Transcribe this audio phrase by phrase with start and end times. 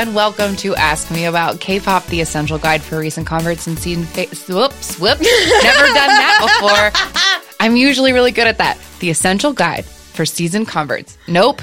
[0.00, 4.04] and welcome to Ask Me About K-pop, the essential guide for recent converts and season.
[4.04, 5.20] Fa- whoops, whoops,
[5.62, 7.46] never done that before.
[7.60, 8.78] I'm usually really good at that.
[9.00, 11.18] The essential guide for season converts.
[11.28, 11.60] Nope.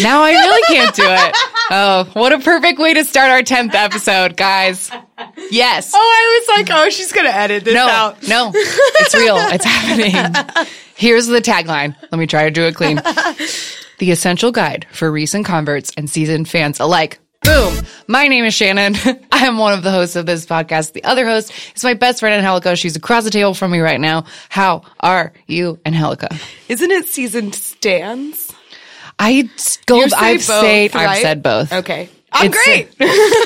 [0.00, 1.36] Now I really can't do it.
[1.70, 4.90] Oh, what a perfect way to start our 10th episode, guys.
[5.50, 5.92] Yes.
[5.94, 8.26] Oh, I was like, oh, she's gonna edit this No, out.
[8.26, 9.36] no, it's real.
[9.36, 10.66] It's happening.
[10.96, 11.94] Here's the tagline.
[12.10, 13.00] Let me try to do it clean.
[13.98, 17.18] The essential guide for recent converts and seasoned fans alike.
[17.46, 17.86] Boom.
[18.08, 18.96] My name is Shannon.
[19.32, 20.92] I am one of the hosts of this podcast.
[20.92, 22.74] The other host is my best friend, Angelica.
[22.74, 24.24] She's across the table from me right now.
[24.48, 26.28] How are you, Angelica?
[26.68, 28.52] Isn't it season stands?
[29.18, 29.48] I
[29.86, 31.72] go, say I've both, said, I've said both.
[31.72, 32.08] Okay.
[32.32, 32.88] I'm It's- great.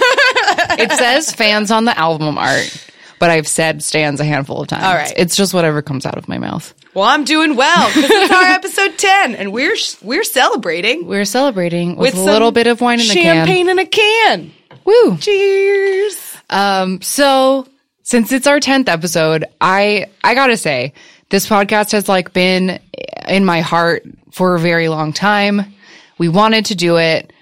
[0.83, 2.87] It says fans on the album art,
[3.19, 4.85] but I've said stands a handful of times.
[4.85, 5.13] All right.
[5.17, 6.75] It's just whatever comes out of my mouth.
[6.95, 11.97] Well, I'm doing well because it's our episode 10 and we're we're celebrating We're celebrating
[11.97, 13.47] with, a little bit of wine in the can.
[13.47, 14.53] champagne in a can.
[14.85, 15.17] Woo.
[15.19, 16.37] Cheers.
[16.51, 17.67] Um, so
[18.03, 20.95] since it's our 10th episode, I, I gotta say,
[21.29, 22.81] this podcast has like been
[23.29, 24.03] in my heart
[24.33, 25.75] for a very long time.
[26.19, 27.33] We wanted to do it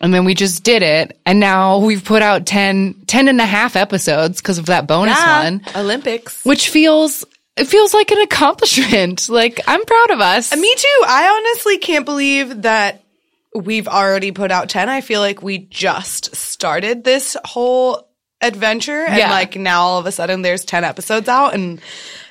[0.00, 1.18] and then we just did it.
[1.26, 5.18] And now we've put out 10, 10 and a half episodes because of that bonus
[5.18, 6.44] one, Olympics.
[6.44, 7.24] which feels,
[7.58, 9.28] it feels like an accomplishment.
[9.38, 10.56] Like I'm proud of us.
[10.56, 11.02] Me too.
[11.06, 13.04] I honestly can't believe that
[13.54, 14.88] we've already put out 10.
[14.88, 18.07] I feel like we just started this whole
[18.40, 19.30] adventure and Yeah.
[19.32, 21.80] like now all of a sudden there's 10 episodes out and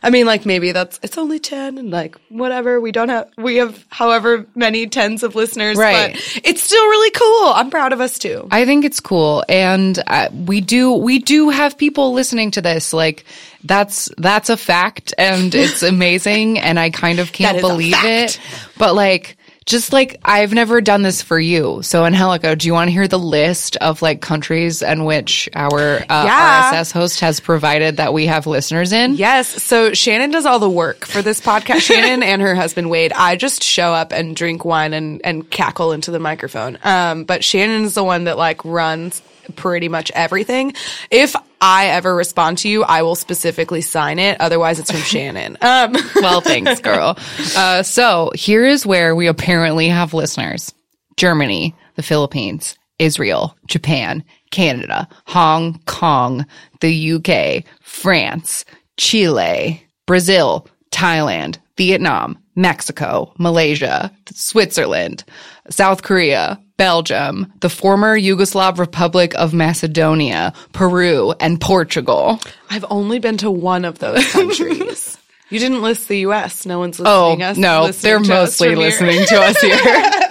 [0.02, 3.58] I mean like maybe that's it's only 10 and like whatever we don't have we
[3.58, 6.14] have however many tens of listeners Right.
[6.14, 7.52] but it's still really cool.
[7.53, 8.47] I'm proud of us too.
[8.52, 12.94] I think it's cool, and uh, we do we do have people listening to this.
[12.94, 13.25] Like
[13.66, 17.67] that's that's a fact, and it's amazing, and I kind of can't That is a
[17.67, 18.39] believe it.
[18.77, 19.37] But like,
[19.67, 21.82] just like I've never done this for you.
[21.83, 25.98] So, Angelica, do you want to hear the list of like countries in which our
[25.98, 26.72] uh, Yeah.
[26.73, 29.14] RSS host has provided that we have listeners in?
[29.16, 29.61] Yes.
[29.61, 31.82] So Shannon does all the work for this podcast.
[31.82, 33.11] Shannon and her husband Wade.
[33.14, 36.80] I just show up and drink wine and, and cackle into the microphone.
[36.83, 39.22] Um, but Shannon is the one that like runs
[39.55, 40.73] pretty much everything.
[41.11, 44.39] If I ever respond to you, I will specifically sign it.
[44.39, 45.58] Otherwise it's from Shannon.
[45.61, 47.17] Um, Well, thanks, girl.
[47.55, 50.73] Uh, so here is where we apparently have listeners
[51.15, 56.45] Germany, the Philippines, Israel, Japan, Canada, Hong Kong,
[56.81, 58.65] the UK, France,
[58.97, 65.23] Chile, Brazil, Thailand, Vietnam, Mexico, Malaysia, Switzerland,
[65.70, 72.39] South Korea, Belgium, the former Yugoslav Republic of Macedonia, Peru, and Portugal.
[72.70, 75.17] I've only been to one of those countries.
[75.50, 76.66] You didn't list the U.S.
[76.66, 77.58] No one's Oh listening us.
[77.58, 80.11] no, listening they're mostly listening to us here.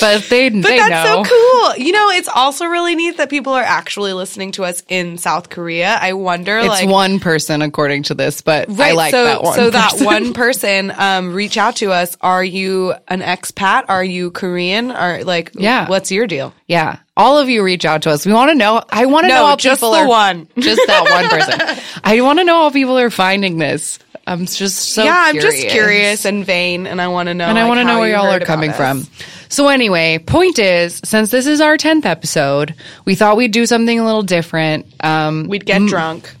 [0.00, 1.22] but they But they that's know.
[1.24, 1.76] so cool.
[1.84, 5.50] You know, it's also really neat that people are actually listening to us in South
[5.50, 5.98] Korea.
[6.00, 9.42] I wonder, It's like, one person according to this, but I Right, like so, that
[9.42, 9.54] one.
[9.56, 12.16] So that one person, um, reach out to us.
[12.20, 13.84] Are you an expat?
[13.88, 14.90] Are you Korean?
[14.90, 15.88] Or like, Yeah.
[15.88, 16.52] what's your deal?
[16.66, 18.26] yeah, all of you reach out to us.
[18.26, 18.82] We want to know.
[18.90, 20.08] I want to No, know how just people the are.
[20.08, 20.48] one.
[20.58, 21.84] just that one person.
[22.04, 23.98] I want to know how people are finding this.
[24.26, 27.46] I'm just so yeah, I'm just curious and vain, and I want to know.
[27.46, 29.06] and I want to know where y'all are coming from.
[29.48, 32.74] So anyway, point is, since this is our tenth episode,
[33.04, 34.86] we thought we'd do something a little different.
[35.04, 36.34] Um, We'd get drunk.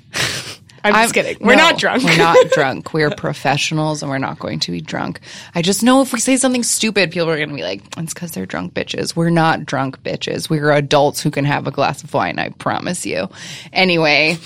[0.82, 1.36] I'm, I'm- just kidding.
[1.40, 2.02] We're no, not drunk.
[2.02, 2.92] We're not drunk.
[2.92, 5.20] We're professionals and we're not going to be drunk.
[5.54, 8.14] I just know if we say something stupid, people are going to be like, it's
[8.14, 9.14] because they're drunk bitches.
[9.14, 10.50] We're not drunk bitches.
[10.50, 13.28] We're adults who can have a glass of wine, I promise you.
[13.72, 14.38] Anyway.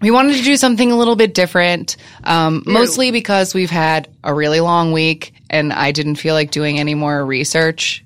[0.00, 4.34] We wanted to do something a little bit different, um, mostly because we've had a
[4.34, 8.04] really long week and I didn't feel like doing any more research.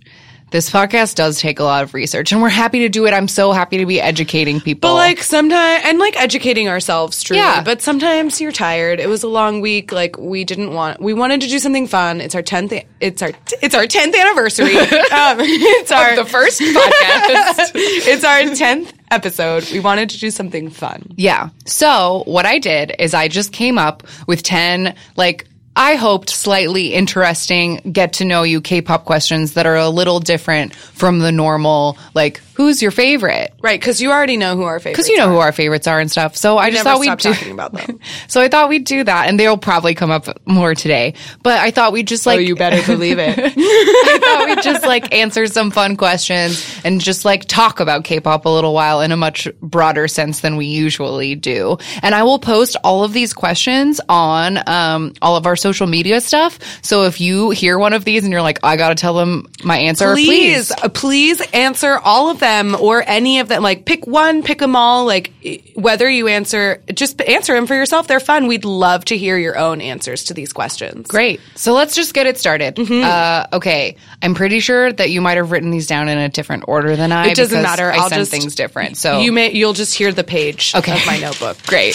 [0.51, 3.15] This podcast does take a lot of research and we're happy to do it.
[3.15, 4.91] I'm so happy to be educating people.
[4.91, 7.41] But like sometimes, and like educating ourselves, truly.
[7.41, 7.63] Yeah.
[7.63, 8.99] But sometimes you're tired.
[8.99, 9.93] It was a long week.
[9.93, 11.01] Like we didn't want.
[11.01, 12.21] We wanted to do something fun.
[12.21, 12.73] It's our tenth.
[13.01, 13.31] It's our.
[13.63, 14.77] It's our tenth anniversary.
[14.77, 17.71] um, it's our the first podcast.
[17.75, 19.71] it's our tenth episode.
[19.71, 21.13] We wanted to do something fun.
[21.17, 21.51] Yeah.
[21.67, 25.47] So what I did is I just came up with 10, like,
[25.77, 30.75] I hoped slightly interesting get to know you K-pop questions that are a little different
[30.75, 33.55] from the normal, like, who's your favorite?
[33.63, 34.97] Right, because you already know who our favorites.
[34.97, 36.37] Because you know who our favorites are and stuff.
[36.37, 38.01] So I just never thought we'd do, talking about them.
[38.29, 41.15] so I thought we'd do that and they'll probably come up more today.
[41.43, 43.39] But I thought we'd just like, oh, you better believe it.
[43.39, 48.45] I thought we'd just like answer some fun questions and just like talk about K-pop
[48.45, 51.79] a little while in a much broader sense than we usually do.
[52.03, 56.21] And I will post all of these questions on um, all of our social media
[56.21, 56.59] stuff.
[56.83, 59.47] So if you hear one of these and you're like, I got to tell them
[59.63, 60.69] my answer, please.
[60.69, 63.63] please, uh, please answer all of them or any of them.
[63.63, 65.05] Like pick one, pick them all.
[65.07, 65.33] Like
[65.75, 68.07] whether you answer, just answer them for yourself.
[68.09, 68.47] They're fun.
[68.47, 71.07] We'd love to hear your own answers to these questions.
[71.07, 71.41] Great.
[71.55, 72.77] So let's just get it started.
[72.77, 73.05] Mm-hmm.
[73.05, 73.97] Uh, okay.
[74.23, 77.13] I'm pretty sure that you might have written these down in a different order than
[77.13, 77.29] I.
[77.29, 77.91] It doesn't matter.
[77.91, 78.97] I I'll send just- things different.
[78.97, 80.93] So You may, you'll just hear the page Okay.
[80.93, 81.57] of my notebook.
[81.67, 81.95] Great.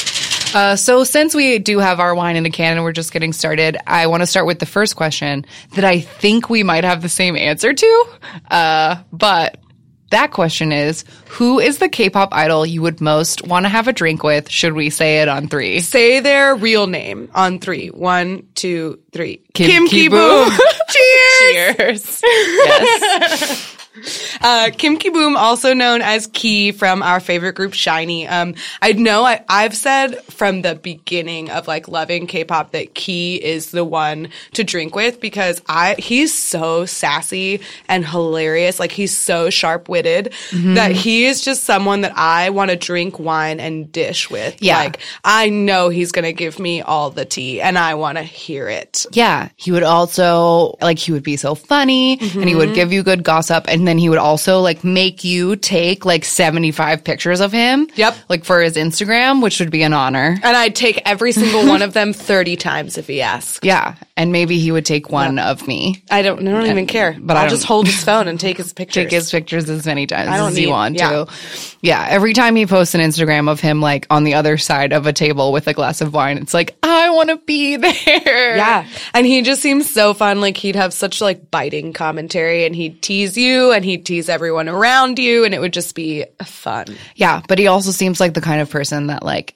[0.56, 3.34] Uh, so since we do have our wine in a can and we're just getting
[3.34, 7.02] started, I want to start with the first question that I think we might have
[7.02, 8.06] the same answer to.
[8.50, 9.57] Uh, but
[10.12, 13.94] that question is, who is the K-pop idol you would most want to have a
[13.94, 14.50] drink with?
[14.50, 15.81] Should we say it on three?
[15.81, 17.88] Say their real name on three.
[17.88, 19.42] One, two, three.
[19.54, 20.48] Kim Ki Kibum.
[20.48, 20.58] Boom.
[20.90, 22.22] Cheers.
[22.22, 22.22] Cheers.
[22.24, 23.75] yes.
[24.42, 28.30] Uh, Kim Kibum, also known as Key from our favorite group SHINee.
[28.30, 33.44] Um, I know I, I've said from the beginning of like loving K-pop that Key
[33.44, 38.80] is the one to drink with because I he's so sassy and hilarious.
[38.80, 43.18] Like he's so sharp witted that he is just someone that I want to drink
[43.18, 44.62] wine and dish with.
[44.62, 44.77] Yeah.
[44.77, 48.68] Like I know he's gonna give me all the tea and I want to hear
[48.68, 49.06] it.
[49.12, 53.01] Yeah, he would also like he would be so funny and he would give you
[53.01, 57.52] good gossip and then he would also like make you take like 75 pictures of
[57.52, 57.88] him.
[57.96, 58.16] Yep.
[58.30, 60.38] Like for his Instagram, which would be an honor.
[60.44, 63.64] And I'd take every single one of them 30 times if he asked.
[63.66, 66.01] Yeah, and maybe he would take one of me.
[66.09, 66.47] I don't.
[66.47, 67.17] I don't even care.
[67.19, 69.03] but I'll just hold his phone and take his pictures.
[69.03, 71.09] Take his pictures as many times as you need- want yeah.
[71.09, 71.27] to.
[71.81, 75.06] Yeah, every time he posts an Instagram of him like on the other side of
[75.06, 78.56] a table with a glass of wine, it's like, I want to be there.
[78.57, 80.39] yeah, and he just seems so fun.
[80.41, 84.69] Like he'd have such like biting commentary, and he'd tease you, and he'd tease everyone
[84.69, 86.85] around you, and it would just be fun.
[87.15, 89.56] Yeah, but he also seems like the kind of person that like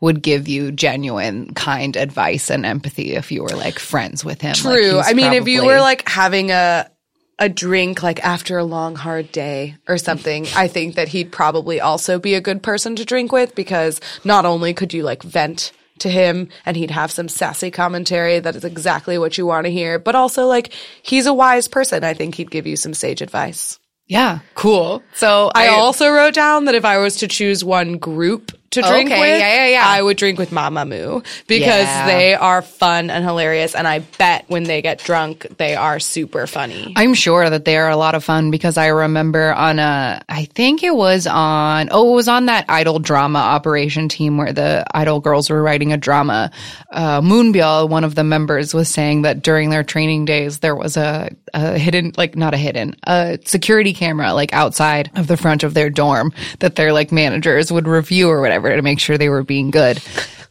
[0.00, 4.54] would give you genuine kind advice and empathy if you were like friends with him.
[4.54, 4.96] True.
[4.96, 6.90] he's I mean, if you were like having a
[7.38, 11.80] a drink like after a long hard day or something, I think that he'd probably
[11.80, 15.72] also be a good person to drink with because not only could you like vent
[15.98, 19.70] to him and he'd have some sassy commentary that is exactly what you want to
[19.70, 20.72] hear, but also like
[21.02, 22.04] he's a wise person.
[22.04, 23.78] I think he'd give you some sage advice.
[24.06, 25.02] yeah, cool.
[25.14, 29.10] So I also wrote down that if I was to choose one group to drink
[29.10, 29.84] Okay, with, yeah, yeah, yeah.
[29.86, 32.06] I would drink with Mamamoo because Yeah.
[32.06, 36.46] they are fun and hilarious, and I bet when they get drunk, they are super
[36.46, 36.92] funny.
[36.96, 40.46] I'm sure that they are a lot of fun because I remember on a, I
[40.46, 44.84] think it was on, oh, it was on that Idol drama operation team where the
[44.92, 46.50] Idol girls were writing a drama.
[46.92, 50.96] Uh, Moonbyul, one of the members, was saying that during their training days, there was
[50.96, 55.62] a, a hidden, like not a hidden, a security camera like outside of the front
[55.62, 59.28] of their dorm that their like managers would review or whatever to make sure they
[59.28, 60.02] were being good.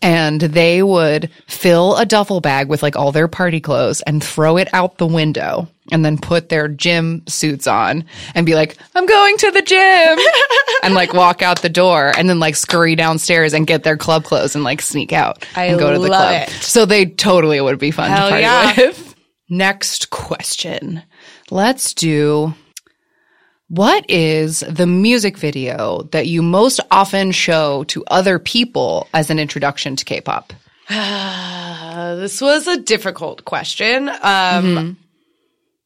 [0.02, 4.58] And they would fill a duffel bag with like all their party clothes and throw
[4.58, 9.06] it out the window and then put their gym suits on and be like, I'm
[9.06, 10.20] going to the gym
[10.84, 14.24] and like walk out the door and then like scurry downstairs and get their club
[14.26, 16.48] clothes and like sneak out I and go to the club.
[16.48, 16.50] it.
[16.50, 18.76] So they totally would be fun Hell to party yeah.
[18.78, 19.16] with.
[19.50, 21.04] Next question.
[21.52, 22.54] Let's do
[23.68, 29.40] what is the music video that you most often show to other people as an
[29.40, 30.54] introduction to K-pop?
[31.96, 34.10] This was a difficult question.
[34.10, 34.92] Um, Mm-hmm.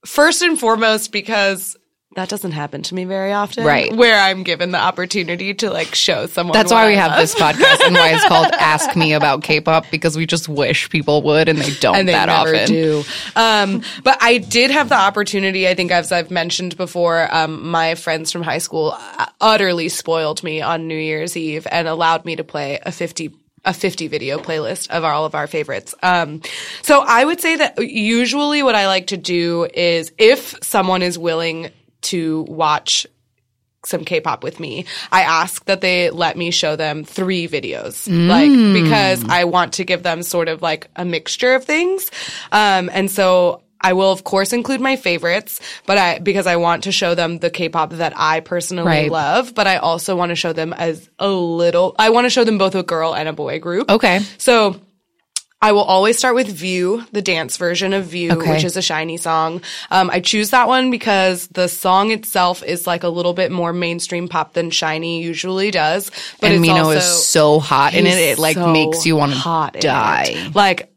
[0.05, 1.75] First and foremost, because
[2.15, 3.95] that doesn't happen to me very often, Right.
[3.95, 6.53] Where I'm given the opportunity to like show someone.
[6.53, 10.17] That's why we have this podcast and why it's called Ask Me About K-pop because
[10.17, 12.67] we just wish people would and they don't and they that never often.
[12.67, 13.03] do.
[13.35, 15.67] Um, but I did have the opportunity.
[15.67, 20.43] I think, as I've mentioned before, um, my friends from high school uh, utterly spoiled
[20.43, 23.31] me on New Year's Eve and allowed me to play a fifty.
[23.65, 25.93] A 50 video playlist of all of our favorites.
[26.01, 26.41] Um,
[26.81, 31.19] so I would say that usually what I like to do is if someone is
[31.19, 31.69] willing
[32.01, 33.05] to watch
[33.85, 38.51] some K-pop with me, I ask that they let me show them three videos, like
[38.73, 42.11] because I want to give them sort of like a mixture of things.
[42.51, 46.83] Um, and so I will of course include my favorites, but I because I want
[46.83, 49.09] to show them the K-pop that I personally Right.
[49.11, 51.95] love, but I also want to show them as a little.
[51.97, 53.89] I want to show them both a girl and a boy group.
[53.89, 54.19] Okay.
[54.37, 54.81] So
[55.61, 58.49] I will always start with View, the dance version of View, Okay.
[58.53, 59.61] which is a SHINee song.
[59.91, 63.73] Um, I choose that one because the song itself is like a little bit more
[63.73, 66.11] mainstream pop than SHINee usually does.
[66.39, 69.33] But and Minho also, is so hot in it, it like so makes you want
[69.33, 70.49] to die.
[70.53, 70.93] Like,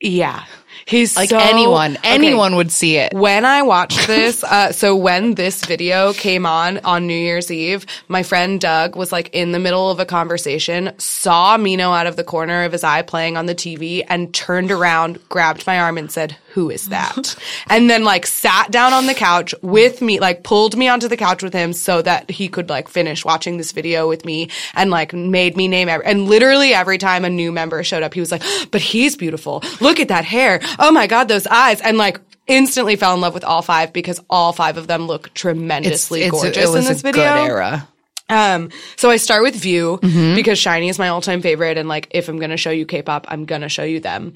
[0.00, 0.44] yeah.
[0.84, 2.08] He's Like so- anyone, Okay.
[2.10, 3.12] anyone would see it.
[3.14, 7.86] When I watched this, uh, so when this video came on on New Year's Eve,
[8.08, 12.16] my friend Doug was like in the middle of a conversation, saw Minho out of
[12.16, 15.98] the corner of his eye playing on the TV, and turned around, grabbed my arm,
[15.98, 17.36] and said, "Who is that?"
[17.68, 21.16] and then like sat down on the couch with me, like pulled me onto the
[21.16, 24.90] couch with him so that he could like finish watching this video with me, and
[24.90, 26.06] like made me name every.
[26.06, 29.62] And literally every time a new member showed up, he was like, "But he's beautiful.
[29.80, 30.60] Look at that hair.
[30.78, 34.20] Oh my god, those eyes!" And like instantly fell in love with all five because
[34.28, 37.22] all five of them look tremendously gorgeous it was in this a video.
[37.24, 37.88] good era.
[38.28, 40.34] Um, so I start with View Mm-hmm.
[40.36, 43.44] because SHINee is my all-time favorite, and like if I'm gonna show you K-pop, I'm
[43.44, 44.32] gonna show you them.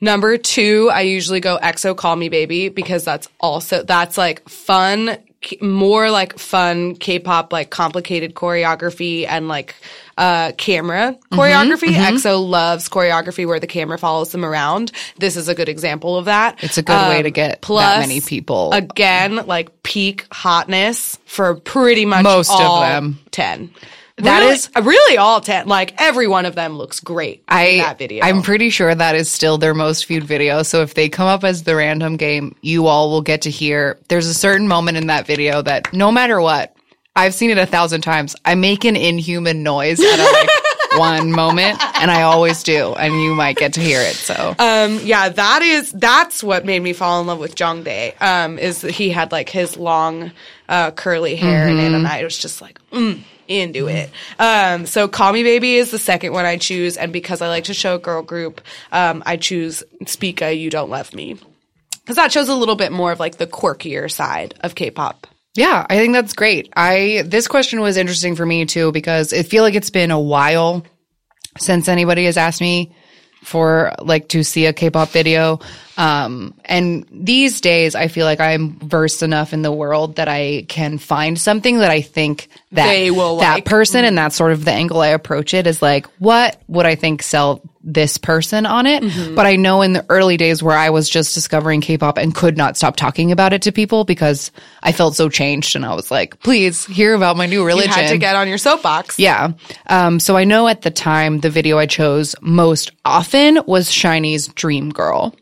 [0.00, 5.16] Number two, I usually go EXO Call Me Baby because that's also that's like fun,
[5.60, 9.74] more like fun K-pop, like complicated choreography and like
[10.18, 11.94] uh camera Mm-hmm, choreography.
[11.94, 14.92] EXO loves choreography where the camera follows them around.
[15.18, 16.62] This is a good example of that.
[16.62, 18.72] It's a good way to get that plus, many people.
[18.72, 23.18] again like peak hotness for pretty much Most of them.
[23.30, 23.70] 10
[24.18, 27.78] That really, is- really all 10 like every one of them looks great I, in
[27.78, 30.62] that video I'm pretty sure that is still their most viewed video.
[30.62, 33.98] So if they come up as the random game, you all will get to hear.
[34.08, 36.76] There's a certain moment in that video that no matter what,
[37.16, 38.36] I've seen it a thousand times.
[38.44, 40.48] I make an inhuman noise at a, like
[40.98, 44.14] one moment, and I always do, and you might get to hear it.
[44.14, 48.58] So um yeah that is that's what made me fall in love with Jongdae um
[48.58, 50.32] is that he had like his long
[50.68, 51.94] uh curly hair Mm-hmm.
[51.94, 53.20] and I was just like mm,
[53.60, 57.42] into it um so call me baby is the second one I choose and because
[57.42, 61.38] I like to show a girl group um I choose Spica you don't love me
[62.00, 65.86] because that shows a little bit more of like the quirkier side of K-pop Yeah,
[65.88, 66.72] I think that's great.
[66.74, 70.20] I this question was interesting for me too because I feel like it's been a
[70.20, 70.84] while
[71.58, 72.94] since anybody has asked me
[73.42, 75.60] for like to see a K-pop video.
[76.02, 80.64] Um and these days I feel like I'm versed enough in the world that I
[80.68, 83.64] can find something that I think that They will that like.
[83.64, 86.94] person and that's sort of the angle I approach it is like what would I
[86.96, 89.02] think sell this person on it.
[89.02, 89.34] Mm-hmm.
[89.34, 92.56] But I know in the early days where I was just discovering K-pop and could
[92.56, 94.52] not stop talking about it to people because
[94.84, 97.90] I felt so changed and I was like, please hear about my new you religion.
[97.90, 99.54] had to get on your soapbox yeah.
[99.88, 104.46] Um, so I know at the time the video I chose most often was SHINee's
[104.54, 105.34] Dream Girl.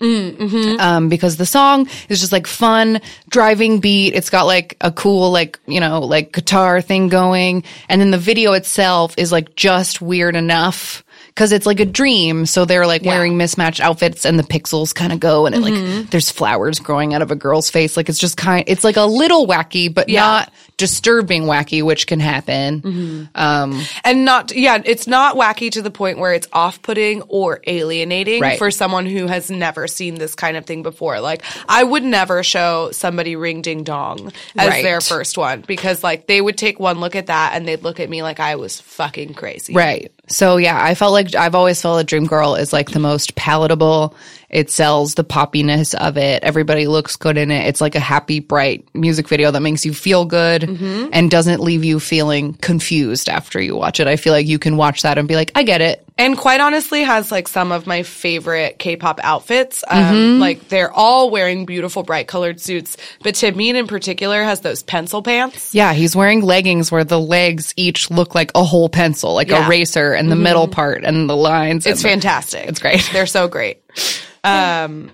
[0.80, 4.14] Um, because the song is just like fun, driving beat.
[4.14, 7.64] It's got like a cool, like, you know, like guitar thing going.
[7.88, 11.04] And then the video itself is like just weird enough.
[11.40, 12.44] Cause it's like a dream.
[12.44, 16.11] So they're like wearing mismatched outfits and the pixels kind of go and it like,
[16.11, 17.97] there's flowers growing out of a girl's face.
[17.97, 22.20] Like it's just kind, it's like a little wacky, but not disturbing wacky, which can
[22.20, 23.28] happen.
[23.35, 28.42] Um, and not yeah it's not wacky to the point where it's off-putting or alienating
[28.42, 28.59] Right.
[28.59, 32.42] for someone who has never seen this kind of thing before like i would never
[32.42, 34.82] show somebody ring ding dong as Right.
[34.82, 38.00] their first one because like they would take one look at that and they'd look
[38.00, 40.12] at me like i was fucking crazy Right.
[40.30, 43.34] So yeah, I felt like I've always felt that Dream Girl is like the most
[43.34, 44.14] palatable.
[44.50, 46.42] It sells the poppiness of it.
[46.42, 47.66] Everybody looks good in it.
[47.69, 51.85] It's like a happy, bright music video that makes you feel good and doesn't leave
[51.85, 54.09] you feeling confused after you watch it.
[54.09, 56.04] I feel like you can watch that and be like, I get it.
[56.19, 60.40] and quite honestly has like some of my favorite k-pop outfits um, Mm-hmm.
[60.40, 65.23] like they're all wearing beautiful bright colored suits but Taemin in particular has those pencil
[65.23, 69.49] pants Yeah, he's wearing leggings where the legs each look like a whole pencil, like
[69.49, 69.64] Yeah.
[69.66, 71.87] a racer, and the middle part and the lines.
[71.87, 72.66] It's and the- fantastic.
[72.69, 73.09] It's great.
[73.12, 73.80] They're so great.
[74.45, 75.11] Um,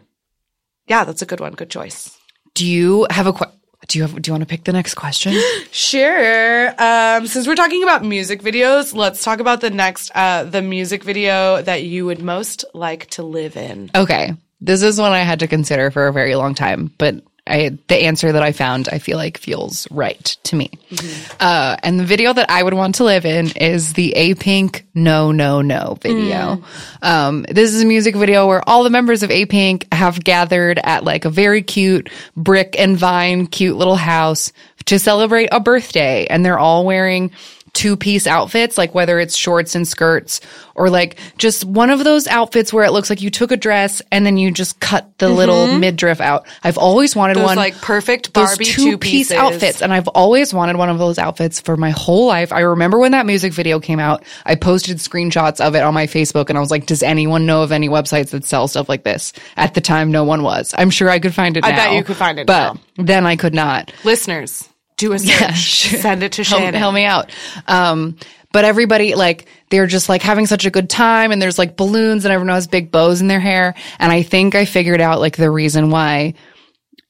[0.86, 1.52] yeah, that's a good one.
[1.52, 2.16] Good choice.
[2.54, 3.52] Do you have a que-
[3.88, 5.34] do you have do you want to pick the next question?
[5.72, 6.68] Sure.
[6.78, 11.04] Um, since we're talking about music videos, let's talk about the next, uh, the music
[11.04, 13.90] video that you would most like to live in.
[13.94, 14.32] Okay.
[14.60, 17.96] This is one I had to consider for a very long time, but I, the
[17.96, 20.70] answer that I found, I feel like feels right to me.
[21.38, 24.84] Uh, and the video that I would want to live in is the A Pink
[24.94, 26.62] No No No video.
[27.02, 30.80] Um, this is a music video where all the members of A Pink have gathered
[30.82, 34.52] at like a very cute brick and vine, cute little house
[34.86, 36.26] to celebrate a birthday.
[36.26, 37.30] And they're all wearing
[37.76, 40.40] two piece outfits, like whether it's shorts and skirts
[40.74, 44.00] or like just one of those outfits where it looks like you took a dress
[44.10, 45.80] and then you just cut the little mm-hmm.
[45.80, 46.46] midriff out.
[46.64, 50.54] I've always wanted Those one like perfect Barbie two two piece outfits and I've always
[50.54, 52.50] wanted one of those outfits for my whole life.
[52.50, 56.06] I remember when that music video came out, I posted screenshots of it on my
[56.06, 59.04] Facebook and I was like, does anyone know of any websites that sell stuff like
[59.04, 59.34] this?
[59.58, 60.74] At the time, no one was.
[60.78, 61.76] I'm sure I could find it I now.
[61.76, 62.80] bet you could find it But now.
[62.96, 63.92] then I could not.
[64.02, 64.66] Listeners,
[64.96, 65.88] Do a search.
[65.88, 67.30] Send it to help, help me out.
[67.66, 68.16] Um,
[68.52, 72.24] but everybody like they're just like having such a good time and there's like balloons
[72.24, 73.74] and everyone has big bows in their hair.
[73.98, 76.34] And I think I figured out like the reason why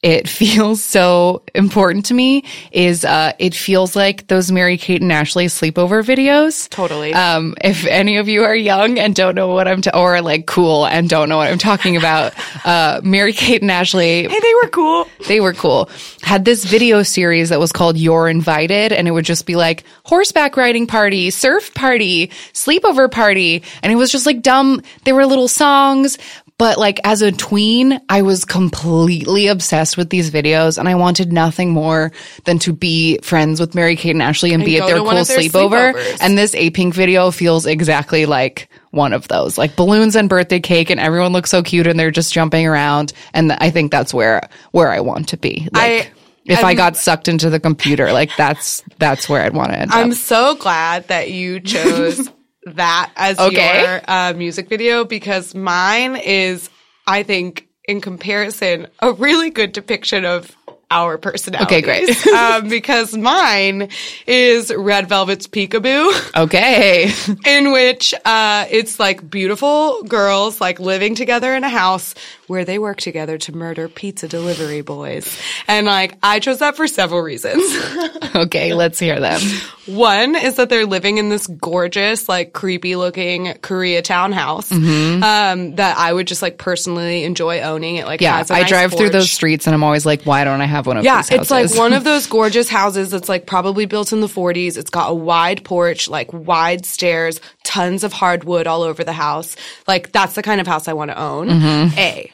[0.07, 5.13] it feels so important to me is uh it feels like those Mary Kate and
[5.13, 6.69] Ashley sleepover videos.
[6.71, 7.13] Totally.
[7.13, 10.47] Um if any of you are young and don't know what I'm ta- or like
[10.47, 12.35] cool and don't know what I'm talking about,
[12.65, 15.09] uh Mary Kate and Ashley Hey, they were cool.
[15.27, 15.91] they were cool.
[16.23, 19.85] Had this video series that was called You're Invited, and it would just be like
[20.05, 23.63] horseback riding party, surf party, sleepover party.
[23.83, 24.83] And it was just like dumb.
[25.05, 26.19] They were little songs.
[26.59, 31.33] But like as a tween, I was completely obsessed with these videos and I wanted
[31.33, 32.13] nothing more
[32.45, 35.23] than to be friends with Mary Kate and Ashley and, be at their cool their
[35.25, 35.93] sleepover.
[35.95, 36.19] sleepovers.
[36.21, 40.61] And this A Pink video feels exactly like one of those, like balloons and birthday
[40.61, 43.13] cake, and everyone looks so cute and they're just jumping around.
[43.35, 45.69] And I think that's where where I want to be.
[45.73, 46.11] Like, I-
[46.49, 49.79] if i I'm- got sucked into the computer, like that's that's where I'd want to
[49.81, 50.17] end I'm up.
[50.17, 52.31] so glad that you chose
[52.67, 53.83] that as Okay.
[53.83, 56.71] your uh, music video because mine is,
[57.07, 60.57] I think, in comparison, a really good depiction of
[60.91, 61.67] our personalities.
[61.67, 62.27] Okay, great.
[62.29, 63.89] um, because mine
[64.27, 66.37] is Red Velvet's Peekaboo.
[66.37, 67.13] Okay,
[67.47, 72.15] in which uh, it's like beautiful girls like living together in a house
[72.47, 75.41] where they work together to murder pizza delivery boys.
[75.67, 77.65] And like I chose that for several reasons.
[78.37, 79.41] okay, let's hear them.
[79.87, 85.97] One is that they're living in this gorgeous, like creepy looking Koreatown house um, that
[85.97, 87.97] I would just like personally enjoy owning.
[87.97, 90.45] It like Yeah, a I nice drive through those streets and I'm always like, why
[90.45, 91.41] don't I have one of Yeah, these houses?
[91.41, 94.77] it's like one of those gorgeous houses that's like probably built in the 40s.
[94.77, 99.57] It's got a wide porch, like wide stairs, tons of hardwood all over the house.
[99.89, 101.49] Like that's the kind of house I want to own.
[101.49, 101.99] Mm-hmm.
[101.99, 102.33] A.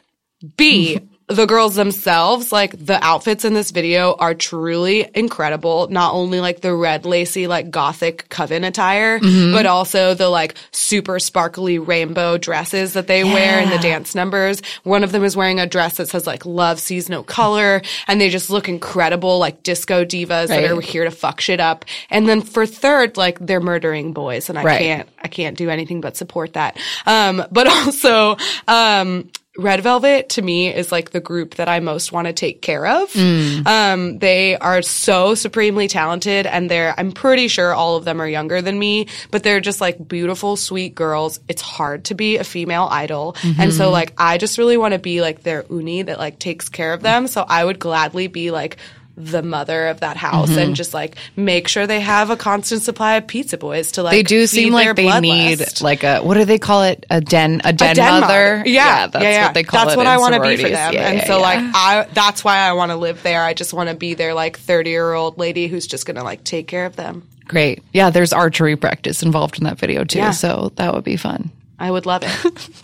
[0.56, 0.98] B.
[1.28, 5.88] The girls themselves, like the outfits in this video are truly incredible.
[5.88, 9.52] Not only like the red lacy, like gothic coven attire, Mm-hmm.
[9.52, 14.60] but also the like super sparkly rainbow dresses that they wear in the dance numbers.
[14.82, 18.20] One of them is wearing a dress that says like love sees no color and
[18.20, 21.84] they just look incredible like disco divas that are here to fuck shit up.
[22.10, 24.78] And then for third, like they're murdering boys and I Right.
[24.80, 26.76] can't, I can't do anything but support that.
[27.06, 28.36] Um, but also,
[28.68, 32.62] um, Red Velvet to me is like the group that I most want to take
[32.62, 33.12] care of.
[33.12, 33.66] Mm.
[33.66, 38.26] Um, they are so supremely talented and they're, I'm pretty sure all of them are
[38.26, 41.38] younger than me, but they're just like beautiful, sweet girls.
[41.48, 43.36] It's hard to be a female idol.
[43.58, 43.92] And so Mm-hmm.
[43.92, 47.02] like, I just really want to be like their unnie that like takes care of
[47.02, 47.26] them.
[47.26, 48.78] So I would gladly be like,
[49.16, 50.58] the mother of that house Mm-hmm.
[50.58, 54.12] and just like make sure they have a constant supply of pizza boys to like
[54.12, 55.82] they do seem like they need bloodlust.
[55.82, 57.04] like a what do they call it?
[57.10, 58.62] A den, a den, A den mother.
[58.64, 59.44] Yeah, that's yeah, yeah.
[59.46, 59.84] what they call it.
[59.84, 59.98] That's it.
[59.98, 60.94] what I want to be for them.
[60.94, 61.42] Yeah, and yeah, so yeah.
[61.42, 63.42] like I that's why I want to live there.
[63.42, 66.86] I just want to be their like 30-year-old lady who's just to like take care
[66.86, 67.28] of them.
[67.46, 67.82] great.
[67.92, 70.30] Yeah, there's archery practice involved in that video too, Yeah.
[70.32, 71.50] so that would be fun.
[71.78, 72.68] I would love it.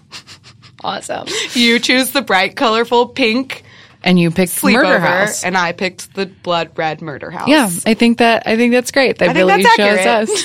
[0.85, 1.27] Awesome.
[1.55, 3.65] you choose the bright colorful pink
[4.09, 5.45] And you picked the Murder House.
[5.45, 7.47] and I picked the blood red murder house.
[7.47, 9.19] Yeah, I think that I think that's great.
[9.19, 10.41] That I think really that's shows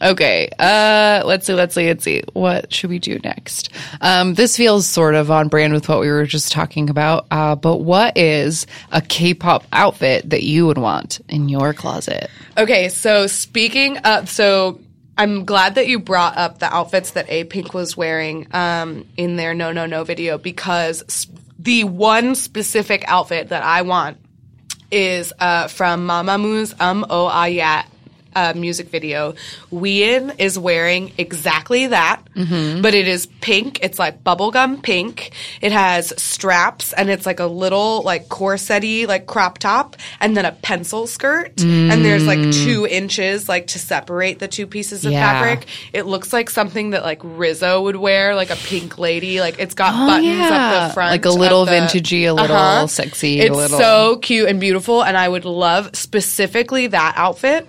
[0.02, 2.22] okay, uh, let's see, let's see, let's see.
[2.32, 3.70] What should we do next?
[4.00, 7.26] Um, this feels sort of on brand with what we were just talking about.
[7.32, 12.30] Uh, but what is a K-pop outfit that you would want in your closet?
[12.56, 14.80] Okay, so speaking of, so
[15.18, 19.36] I'm glad that you brought up the outfits that A Pink was wearing um, in
[19.36, 21.26] their No No No video because s-
[21.58, 24.18] the one specific outfit that I want
[24.90, 27.84] is uh, from Mamamoo's Um Oh Ah Yeah
[28.36, 29.32] uh, music video.
[29.72, 32.82] Wheein is wearing exactly that, mm-hmm.
[32.82, 33.80] but it is pink.
[33.82, 35.32] It's like bubblegum pink.
[35.62, 40.44] It has straps and it's like a little like corsetty like crop top and then
[40.44, 41.62] a pencil skirt.
[41.62, 42.64] And there's like mm.
[42.64, 45.32] two inches like to separate the two pieces of Yeah.
[45.32, 45.66] fabric.
[45.94, 49.40] It looks like something that like Rizzo would wear, like a pink lady.
[49.40, 50.48] Like it's got Oh, buttons yeah.
[50.50, 51.10] up the front.
[51.12, 52.86] Like a little the- vintagey, a little uh-huh.
[52.86, 57.66] sexy, a It's little- so cute and beautiful, and I would love specifically that outfit.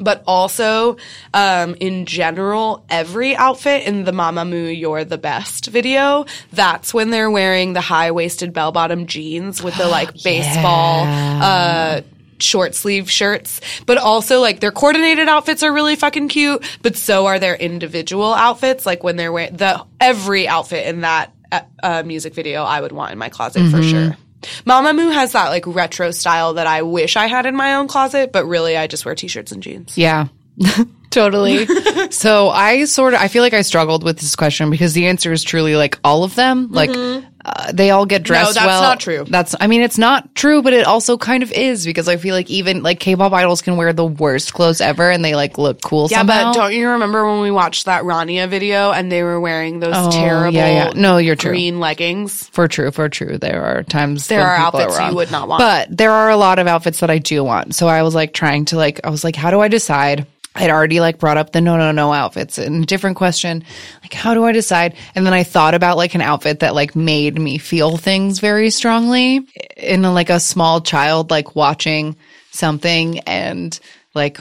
[0.00, 0.96] But also,
[1.34, 7.30] um, in general, every outfit in the Mamamoo You're the Best video, that's when they're
[7.30, 12.00] wearing the high waisted bell bottom jeans with the like baseball, uh,
[12.38, 17.26] short sleeve shirts, but also like their coordinated outfits are really fucking cute, but so
[17.26, 18.86] are their individual outfits.
[18.86, 22.92] Like when they're wearing the, every outfit in that uh, uh, music video I would
[22.92, 24.16] want in my closet for sure.
[24.64, 28.32] Mamamoo has that like retro style that I wish I had in my own closet,
[28.32, 29.96] but really I just wear t-shirts and jeans.
[29.96, 30.28] Yeah.
[31.10, 31.66] totally.
[32.10, 35.32] so I sort of I feel like I struggled with this question because the answer
[35.32, 36.68] is truly like all of them.
[36.70, 37.28] Like mm-hmm.
[37.44, 38.82] Uh, they all get dressed No, that's well.
[38.82, 39.24] not true.
[39.28, 42.34] That's I mean it's not true, but it also kind of is because I feel
[42.34, 45.80] like even like K-pop idols can wear the worst clothes ever and they like look
[45.80, 46.52] cool Yeah, somehow.
[46.52, 49.94] but don't you remember when we watched that Rania video and they were wearing those
[49.96, 50.92] Oh, terrible yeah, yeah.
[50.94, 51.52] No, you're true.
[51.52, 52.48] green leggings?
[52.50, 53.38] For true, for true.
[53.38, 55.14] There are times There are outfits you wrong.
[55.14, 55.60] would not want.
[55.60, 57.74] But there are a lot of outfits that I do want.
[57.74, 60.26] So I was like trying to like I was like, how do I decide?
[60.54, 63.64] I'd already like brought up the no no no outfits and a different question.
[64.02, 64.96] Like, how do I decide?
[65.14, 68.70] And then I thought about like an outfit that like made me feel things very
[68.70, 72.16] strongly in like a small child like watching
[72.50, 73.78] something and
[74.14, 74.40] like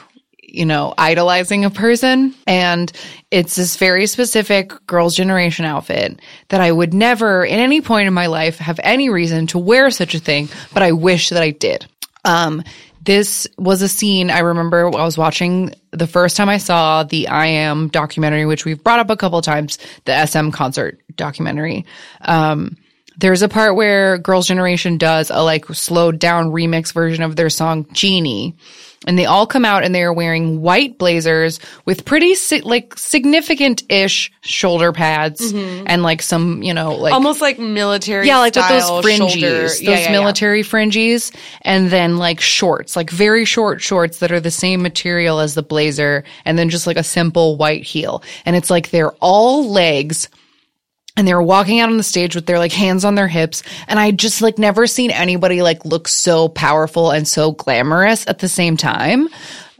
[0.52, 2.34] you know, idolizing a person.
[2.48, 2.91] And
[3.32, 6.19] it's this very specific girls' generation outfit
[6.50, 9.91] that I would never, in any point in my life, have any reason to wear
[9.91, 11.86] such a thing, but I wish that I did.
[12.26, 12.63] Um,
[13.02, 17.27] this was a scene I remember I was watching the first time I saw the
[17.27, 21.85] I Am documentary, which we've brought up a couple times, the SM concert documentary.
[22.21, 22.77] Um,
[23.17, 27.49] there's a part where Girls' Generation does a like slowed down remix version of their
[27.49, 28.55] song Genie.
[29.07, 32.97] And they all come out and they are wearing white blazers with pretty si- like
[32.97, 35.85] significant ish shoulder pads mm-hmm.
[35.88, 39.62] and like some, you know, like Almost like military yeah, like style those fringes, shoulder-
[39.62, 40.12] those yeah, yeah, yeah.
[40.12, 41.31] military fringes,
[41.62, 45.63] and then like shorts, like very short shorts that are the same material as the
[45.63, 48.21] blazer, and then just like a simple white heel.
[48.45, 50.27] And it's like they're all legs.
[51.19, 53.62] And they were walking out on the stage with their like hands on their hips.
[53.89, 58.39] And I just like never seen anybody like look so powerful and so glamorous at
[58.39, 59.27] the same time.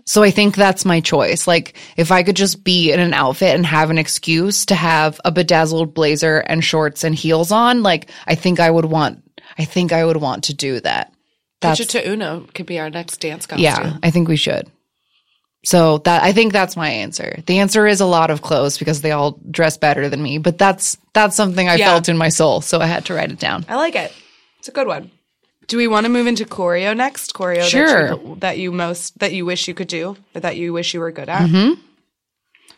[0.04, 1.47] So I think that's my choice.
[1.47, 5.21] Like if I could just be in an outfit and have an excuse to have
[5.23, 9.23] a bedazzled blazer and shorts and heels on, like I think I would want
[9.58, 11.13] I think I would want to do that.
[11.62, 13.63] Pitch it to Uno could be our next dance costume.
[13.63, 14.69] Yeah, I think we should.
[15.65, 17.39] So that I think that's my answer.
[17.45, 20.58] The answer is a lot of clothes because they all dress better than me, but
[20.58, 21.86] that's that's something I Yeah.
[21.88, 23.65] felt in my soul, so I had to write it down.
[23.67, 24.13] I like it.
[24.60, 25.12] It's a good one.
[25.67, 27.34] Do we want to move into choreo next?
[27.34, 28.08] Choreo Sure.
[28.10, 30.93] that, you, that you most that you wish you could do, or that you wish
[30.93, 31.50] you were good at.
[31.50, 31.80] Mm-hmm.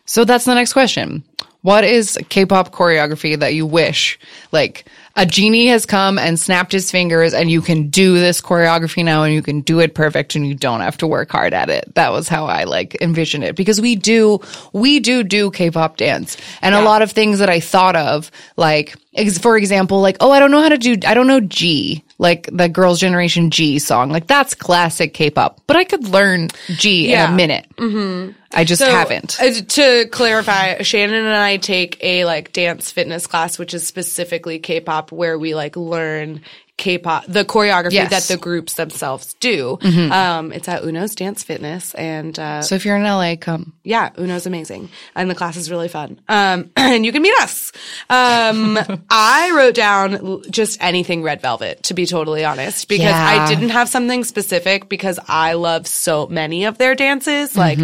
[0.06, 1.24] So that's the next question.
[1.62, 4.20] What is K-pop choreography that you wish
[4.52, 9.04] like a genie has come and snapped his fingers and you can do this choreography
[9.04, 11.70] now and you can do it perfect and you don't have to work hard at
[11.70, 11.94] it.
[11.96, 14.40] That was how I like envisioned it because we do
[14.74, 18.96] we do do K-pop dance and a lot of things that I thought of like
[19.42, 22.50] for example like oh I don't know how to do I don't know G like
[22.52, 27.20] the Girls Generation G song like that's classic K-pop but I could learn G in
[27.20, 27.68] a minute.
[27.78, 28.38] Mm-hmm.
[28.54, 29.40] I just So, haven't.
[29.42, 34.60] uh, to clarify, Shannon and I take a like dance fitness class, which is specifically
[34.60, 36.42] K-pop, where we like learn
[36.78, 38.10] K-pop, the choreography Yes.
[38.10, 39.78] that the groups themselves do.
[39.84, 43.74] Um, it's at Uno's Dance Fitness, and uh, So if you're in LA, come.
[43.84, 46.20] yeah, Uno's amazing, and the class is really fun.
[46.28, 47.72] Um, and you can meet us.
[48.10, 48.80] Um,
[49.12, 53.44] I wrote down just anything Red Velvet, to be totally honest, because Yeah.
[53.46, 57.56] I didn't have something specific because I love so many of their dances.
[57.56, 57.78] Like,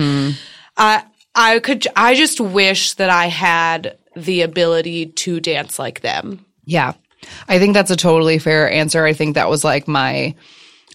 [0.78, 1.04] I
[1.36, 6.46] I could I just wish that I had the ability to dance like them.
[6.66, 6.94] Yeah.
[7.48, 9.06] I think that's a totally fair answer.
[9.06, 10.36] I think that was like my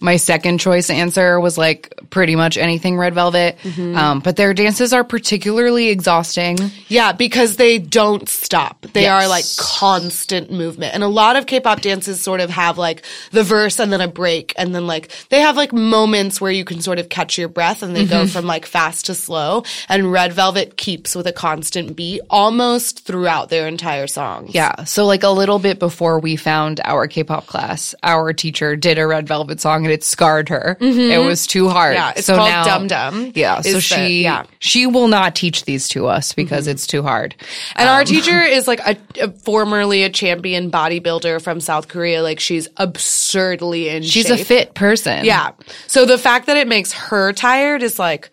[0.01, 3.57] my second choice answer was like pretty much anything red velvet.
[3.63, 3.97] Mm-hmm.
[3.97, 6.59] Um, but their dances are particularly exhausting.
[6.87, 8.85] Yeah, because they don't stop.
[8.93, 9.23] They Yes.
[9.25, 10.93] are like constant movement.
[10.93, 14.07] And a lot of K-pop dances sort of have like the verse and then a
[14.07, 17.47] break and then like they have like moments where you can sort of catch your
[17.49, 19.63] breath and they go from like fast to slow.
[19.89, 24.49] And Red Velvet keeps with a constant beat almost throughout their entire song.
[24.49, 24.83] Yeah.
[24.83, 29.07] So like a little bit before we found our K-pop class, our teacher did a
[29.07, 30.77] red velvet song and it scarred her.
[30.79, 31.95] It was too hard.
[31.95, 32.02] Mm-hmm.
[32.07, 33.61] Yeah, it's so called now, Dumb Dumb, Yeah.
[33.61, 34.43] So the- she yeah.
[34.43, 34.51] Mm-hmm.
[34.59, 37.35] she will not teach these to us because it's too hard.
[37.75, 42.21] And Um, our teacher is like a, a formerly a champion bodybuilder from South Korea.
[42.23, 44.11] Like she's absurdly in shape.
[44.11, 44.39] She's shape.
[44.39, 45.25] a fit person.
[45.25, 45.51] Yeah.
[45.87, 48.29] So the fact that it makes her tired is like,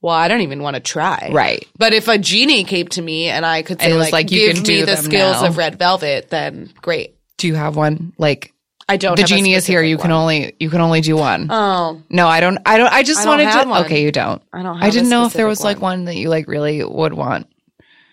[0.00, 1.30] well, I don't even want to try.
[1.32, 1.66] Right.
[1.78, 4.12] But if a genie came to me and I could say And it was like,
[4.12, 5.48] like, you give can me the skills now.
[5.48, 7.16] of red velvet, then great.
[7.38, 8.12] Do you have one?
[8.18, 8.53] Like
[8.88, 9.82] I don't the genie is here.
[9.82, 10.20] You can one.
[10.20, 11.46] only you can only do one.
[11.50, 12.58] Oh, No, I don't.
[12.66, 12.92] I don't.
[12.92, 13.68] I just I wanted to.
[13.68, 13.84] one.
[13.84, 14.42] Okay, you don't.
[14.52, 16.84] I don't I didn't know if there was specific like one that you like really
[16.84, 17.48] would want.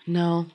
[0.06, 0.46] no.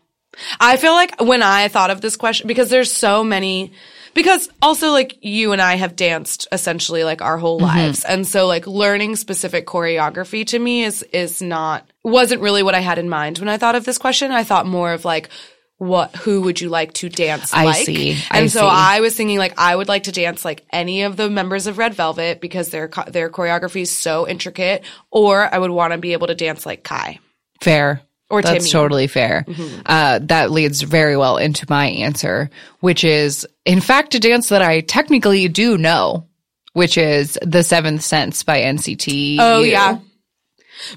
[0.59, 3.71] I feel like when I thought of this question, because there's so many,
[4.13, 7.65] because also like you and I have danced essentially like our whole Mm-hmm.
[7.77, 8.03] lives.
[8.05, 12.81] And so like learning specific choreography to me is, is not, wasn't really what I
[12.81, 14.29] had in mind when I thought of this question.
[14.31, 15.29] I thought more of like,
[15.77, 17.85] what, who would you like to dance I like?
[17.85, 18.13] see.
[18.31, 18.65] I And so see.
[18.67, 21.77] I was thinking like I would like to dance like any of the members of
[21.77, 26.13] Red Velvet because their, their choreography is so intricate, or I would want to be
[26.13, 27.19] able to dance like Kai.
[27.61, 28.01] Fair.
[28.29, 28.71] Or That's Taemin.
[28.73, 29.45] totally fair.
[29.85, 32.49] Uh, that leads very well into my answer,
[32.81, 36.27] which is, in fact, a dance that I technically do know,
[36.73, 39.37] which is The Seventh Sense by NCT.
[39.39, 39.99] Oh yeah.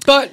[0.05, 0.31] But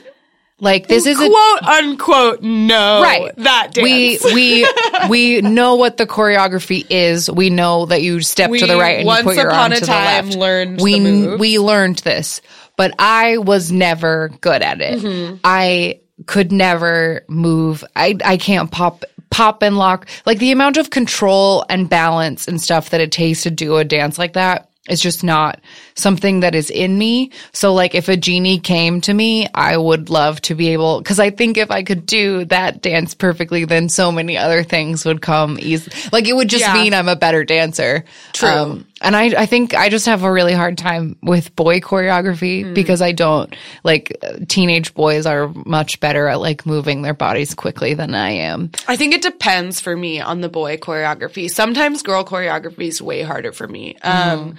[0.61, 3.33] Like, this is a quote unquote no right.
[3.37, 3.85] that dance.
[3.85, 4.69] we we
[5.09, 7.31] we know what the choreography is.
[7.31, 9.73] We know that you step to the right and once you put your upon arm
[9.73, 12.41] a to the time left learned we we learned this
[12.77, 15.01] but i was never good at it.
[15.01, 15.37] Mm-hmm.
[15.45, 17.85] i could never move.
[17.95, 20.09] I i can't pop pop and lock.
[20.27, 23.85] Like the amount of control and balance and stuff that it takes to do a
[23.85, 25.61] dance like that is just not
[25.95, 27.31] something that is in me.
[27.53, 31.19] So like if a genie came to me, I would love to be able cuz
[31.19, 35.21] I think if I could do that dance perfectly then so many other things would
[35.23, 35.91] come easy.
[36.13, 36.75] Like it would just Yeah.
[36.75, 38.05] mean I'm a better dancer.
[38.33, 38.85] True.
[39.01, 42.75] and I I think I just have a really hard time with boy choreography Hmm.
[42.75, 44.17] because I don't like
[44.49, 48.71] teenage boys are much better at like moving their bodies quickly than I am.
[48.89, 51.49] I think it depends for me on the boy choreography.
[51.51, 53.97] Sometimes girl choreography is way harder for me.
[54.03, 54.57] Um,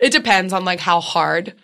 [0.00, 1.54] it depends on like how hard,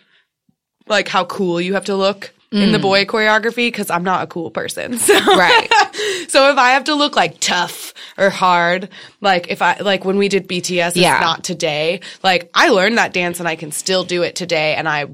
[0.87, 4.27] like how cool you have to look in the boy choreography because I'm not a
[4.27, 4.97] cool person.
[4.97, 5.13] So.
[5.13, 5.69] Right.
[6.27, 8.89] So if I have to look like tough or hard,
[9.21, 11.19] like if I like when we did BTS, it's Yeah.
[11.19, 12.01] not today.
[12.23, 15.05] Like I learned that dance and I can still do it today, and I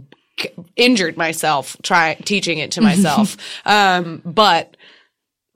[0.75, 3.37] injured myself trying teaching it to myself.
[3.65, 4.75] um, but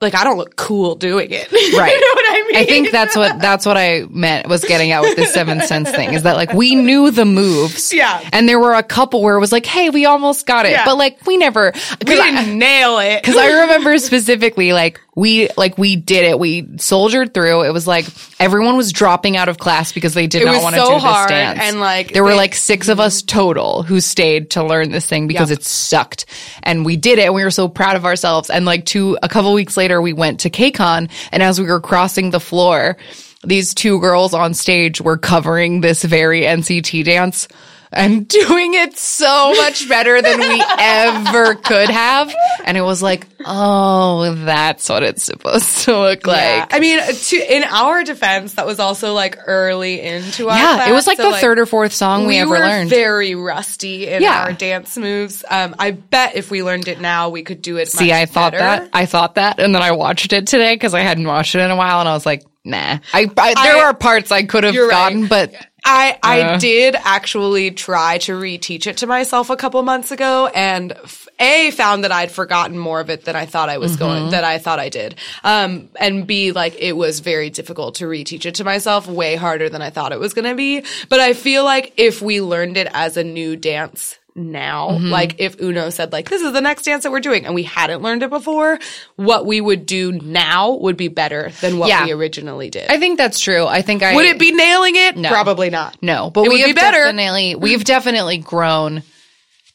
[0.00, 1.48] like I don't look cool doing it.
[1.76, 1.92] Right.
[1.92, 2.56] you know what I mean?
[2.56, 5.90] I think that's what that's what I meant was getting out with the seventh sense
[5.90, 7.92] thing is that like we knew the moves.
[7.92, 8.26] Yeah.
[8.32, 10.70] And there were a couple where it was like, hey, we almost got it.
[10.70, 10.84] Yeah.
[10.84, 11.72] But like we never
[12.06, 13.22] we didn't nail it.
[13.24, 16.38] Cause I remember specifically, like we, like we did it.
[16.38, 17.62] We soldiered through.
[17.64, 18.06] It was like
[18.38, 20.94] everyone was dropping out of class because they did It not want to so do
[20.94, 21.58] this hard, dance.
[21.62, 25.26] and, like, there were like six of us total who stayed to learn this thing
[25.26, 25.58] because Yep.
[25.60, 26.26] it sucked,
[26.62, 27.24] and we did it.
[27.24, 28.50] and We were so proud of ourselves.
[28.50, 31.80] And like two, a couple weeks later, we went to KCON, and as we were
[31.80, 32.98] crossing the floor,
[33.42, 37.48] these two girls on stage were covering this very NCT dance.
[37.92, 42.34] And doing it so much better than we ever could have.
[42.64, 46.32] And it was like, oh, that's what it's supposed to look Yeah.
[46.60, 46.74] like.
[46.74, 50.88] I mean, to, in our defense, that was also like early into our Yeah, class,
[50.88, 52.90] it was like so, the third or fourth song we, ever were learned.
[52.90, 54.42] very rusty in Yeah.
[54.42, 55.44] our dance moves.
[55.48, 57.88] Um, I bet if we learned it now, we could do it.
[57.88, 58.82] See, I thought better.
[58.84, 58.90] that.
[58.92, 59.60] I thought that.
[59.60, 62.08] And then I watched it today because I hadn't watched it in a while and
[62.08, 62.98] I was like, nah.
[63.12, 65.12] I, I there I- are parts I could have You're right.
[65.12, 65.54] gotten, but
[65.86, 66.58] I I Uh.
[66.58, 71.70] did actually try to reteach it to myself a couple months ago, and f- a
[71.70, 73.98] found that I'd forgotten more of it than I thought I was Mm-hmm.
[74.00, 75.14] going that I thought I did.
[75.44, 79.68] Um, and b like it was very difficult to reteach it to myself, way harder
[79.68, 80.82] than I thought it was going to be.
[81.08, 85.08] But I feel like if we learned it as a new dance now, Mm-hmm.
[85.08, 87.62] like if Uno said like this is the next dance that we're doing, and we
[87.62, 88.78] hadn't learned it before,
[89.16, 92.04] what we would do now would be better than what Yeah.
[92.04, 92.90] we originally did.
[92.90, 93.66] I think that's true.
[93.66, 95.16] I think I would it be nailing it?
[95.16, 95.30] No.
[95.30, 95.96] Probably not.
[96.02, 97.04] No, but It we would be have better.
[97.04, 99.02] definitely we've definitely grown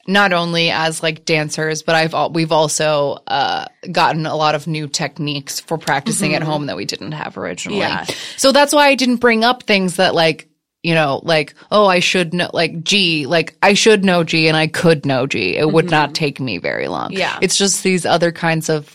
[0.07, 4.65] not only as like dancers, but I've al- we've also uh, gotten a lot of
[4.65, 7.79] new techniques for practicing at home that we didn't have originally.
[7.79, 8.05] Yeah.
[8.37, 10.47] So that's why I didn't bring up things that like
[10.83, 14.57] you know like oh I should know like G like I should know G and
[14.57, 15.55] I could know G.
[15.55, 17.11] It would not take me very long.
[17.13, 17.37] Yeah.
[17.41, 18.91] it's just these other kinds of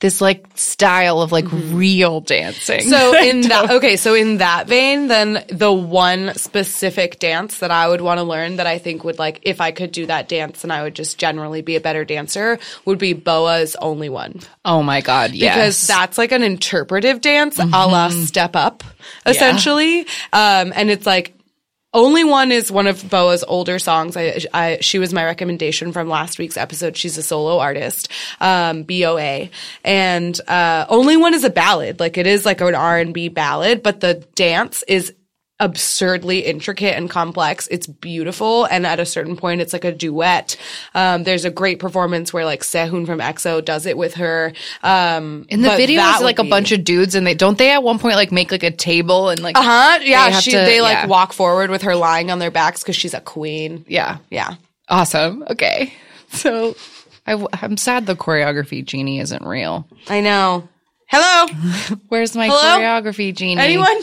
[0.00, 2.82] this like style of like real dancing.
[2.82, 7.88] So in that okay, so in that vein, then the one specific dance that I
[7.88, 10.62] would want to learn that I think would like if I could do that dance
[10.62, 14.40] and I would just generally be a better dancer would be Boa's only one.
[14.64, 15.54] oh my god, yes.
[15.54, 18.24] Because that's like an interpretive dance a la Mm-hmm.
[18.24, 18.82] step up,
[19.26, 20.00] essentially.
[20.32, 21.34] Um, and it's like
[21.92, 24.16] only one is one of Boa's older songs.
[24.16, 26.96] I, I, she was my recommendation from last week's episode.
[26.96, 29.48] She's a solo artist, um, BOA,
[29.84, 31.98] and uh, only one is a ballad.
[31.98, 35.12] Like it is like an R and B ballad, but the dance is
[35.60, 37.68] absurdly intricate and complex.
[37.70, 40.56] It's beautiful, and at a certain point, it's like a duet.
[40.94, 44.52] Um, there's a great performance where like Sehun from EXO does it with her.
[44.82, 47.70] Um, In the video, it's like would a bunch of dudes, and they don't they
[47.70, 49.98] at one point like make like a table and like Uh huh.
[50.02, 51.06] Yeah, They she to- they like yeah.
[51.06, 53.84] walk forward with her lying on their backs because she's a queen.
[53.86, 54.54] yeah, Yeah.
[54.88, 55.44] awesome.
[55.50, 55.92] Okay,
[56.30, 56.74] so
[57.26, 59.86] I, am sad the choreography genie isn't real.
[60.08, 60.68] I know.
[61.06, 61.46] Hello,
[62.08, 62.58] Where's my Hello?
[62.80, 63.60] choreography genie?
[63.60, 64.00] anyone?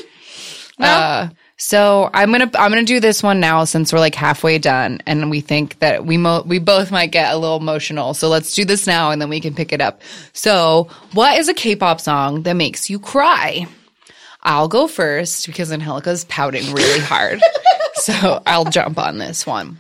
[0.80, 0.88] No.
[0.88, 5.00] Uh, so I'm gonna I'm gonna do this one now since we're like halfway done,
[5.08, 8.14] and we think that we mo- we both might get a little emotional.
[8.14, 10.02] So let's do this now, and then we can pick it up.
[10.34, 13.68] So, what is a K-pop song that makes you cry?
[14.44, 17.42] I'll go first because Angelica's pouting really hard.
[17.96, 19.80] so I'll jump on this one.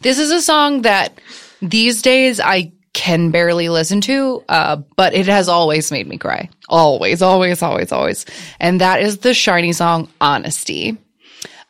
[0.00, 1.18] This is a song that
[1.62, 6.50] these days I can barely listen to, uh, but it has always made me cry.
[6.68, 8.26] Always, always, always, always.
[8.58, 10.98] And that is the SHINee song, Honesty.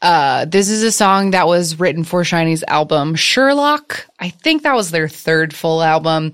[0.01, 4.07] Uh, this is a song that was written for SHINee's album Sherlock.
[4.19, 6.33] I think that was their third full album.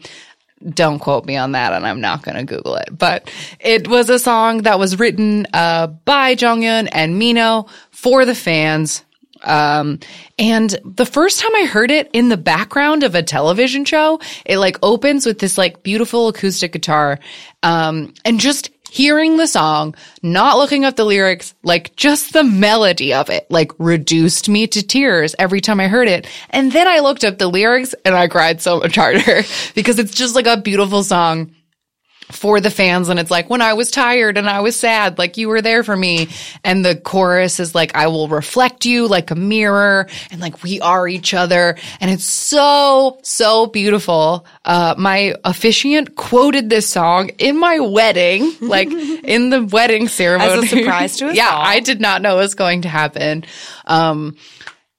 [0.63, 2.97] Don't quote me on that, and I'm not going to Google it.
[2.97, 8.37] But it was a song that was written uh, by Jonghyun and Minho for the
[8.37, 9.05] fans.
[9.45, 10.01] Um,
[10.39, 14.59] and the first time I heard it in the background of a television show, it
[14.59, 17.19] like opens with this like beautiful acoustic guitar.
[17.63, 23.13] Um, and just hearing the song, not looking up the lyrics, like just the melody
[23.13, 26.29] of it, like reduced me to tears every time I heard it.
[26.51, 29.43] And then I looked up the lyrics and I cried so much harder
[29.75, 31.53] because it's just like a beautiful song
[32.35, 35.37] for the fans and it's like when I was tired and I was sad, like
[35.37, 36.29] you were there for me.
[36.65, 40.81] And the chorus is like, I will reflect you like a mirror and like we
[40.81, 41.77] are each other.
[42.01, 44.47] And it's so, so beautiful.
[44.65, 50.51] Uh, my officiant quoted this song in my wedding, like in the wedding ceremony.
[50.51, 51.63] As a surprise to us yeah, all.
[51.63, 53.45] I did not know it was going to happen.
[53.85, 54.37] Um,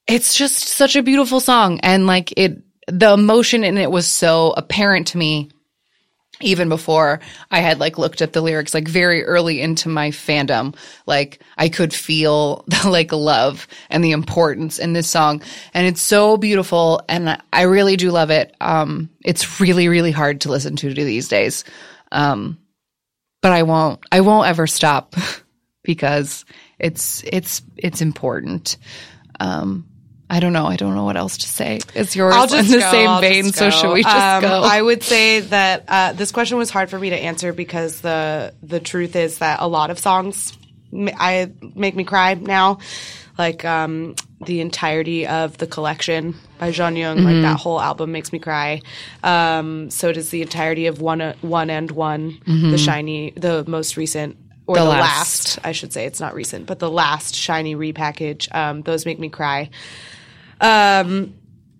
[0.07, 1.79] it's just such a beautiful song.
[1.81, 5.49] And like it, the emotion in it was so apparent to me
[6.41, 7.19] even before
[7.51, 11.69] I had like looked at the lyrics, like very early into my fandom, like I
[11.69, 15.41] could feel the like love and the importance in this song.
[15.73, 17.01] And it's so beautiful.
[17.07, 18.55] And I really do love it.
[18.59, 21.63] Um, it's really, really hard to listen to these days.
[22.11, 22.59] Um,
[23.41, 25.15] but I won't, I won't ever stop
[25.83, 26.45] because
[26.79, 28.77] it's, it's, it's important.
[29.39, 29.87] Um,
[30.29, 30.65] I don't know.
[30.65, 31.79] I don't know what else to say.
[31.93, 33.51] It's yours I'll just in the go, same I'll vein.
[33.51, 34.63] So should we just Um, go?
[34.63, 38.53] I would say that uh, this question was hard for me to answer because the
[38.63, 40.57] the truth is that a lot of songs
[40.93, 42.79] I make me cry now,
[43.37, 47.17] like um, the entirety of the collection by Jonghyun.
[47.17, 47.25] Mm-hmm.
[47.25, 48.81] Like that whole album makes me cry.
[49.23, 54.37] Um, so does the entirety of one one and one, the SHINee, the most recent.
[54.67, 54.75] Or.
[54.75, 55.57] The the, last.
[55.57, 55.59] last.
[55.63, 58.53] I should say it's not recent, but the last SHINee repackage.
[58.53, 59.69] Um, those make me cry.
[60.59, 61.35] Um,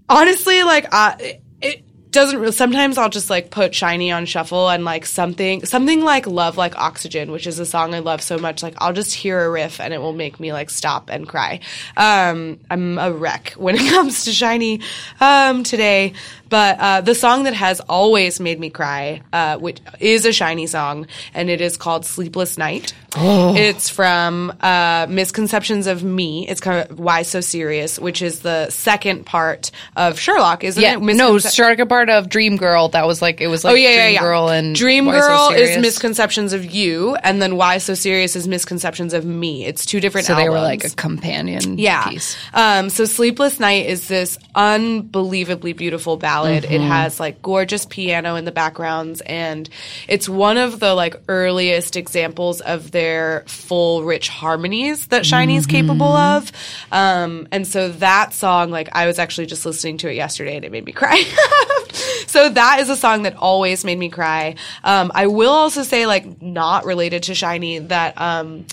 [0.08, 4.86] honestly, like, I, it doesn't really, sometimes I'll just like put SHINee on shuffle and
[4.86, 8.64] like something, something like love, like oxygen, which is a song I love so much.
[8.64, 11.60] Like, I'll just hear a riff and it will make me like stop and cry.
[11.98, 14.84] Um, I'm a wreck when it comes to SHINee,
[15.20, 16.14] um, today.
[16.56, 20.70] But uh, the song that has always made me cry, uh, which is a SHINee
[20.70, 26.90] song, and it is called "Sleepless Night." It's from uh, "Misconceptions of Me." It's kind
[26.90, 31.02] of "Why So Serious," which is the second part of Sherlock, isn't yeah, it?
[31.02, 32.88] no, Sherlock part of Dream Girl.
[32.88, 34.22] That was like it was like Oh yeah, yeah, Dream yeah.
[34.22, 38.38] Girl and Dream Why So Girl is misconceptions of you, and then Why So Serious
[38.38, 39.66] is misconceptions of me.
[39.66, 40.28] It's two different.
[40.28, 42.08] So they were like a companion yeah.
[42.10, 42.38] piece.
[42.54, 46.45] Um, so Sleepless Night is this unbelievably beautiful ballad.
[46.54, 46.88] It Mm-hmm.
[46.88, 49.70] has like gorgeous piano in the backgrounds and
[50.08, 56.08] it's one of the like earliest examples of their full rich harmonies that SHINee's capable
[56.12, 56.46] Mm-hmm.
[56.46, 56.52] of.
[56.92, 60.66] Um, and so that song, like I was actually just listening to it yesterday and
[60.66, 61.24] it made me cry.
[62.28, 64.56] so that is a song that always made me cry.
[64.84, 68.66] Um, I will also say like not related to SHINee that, um,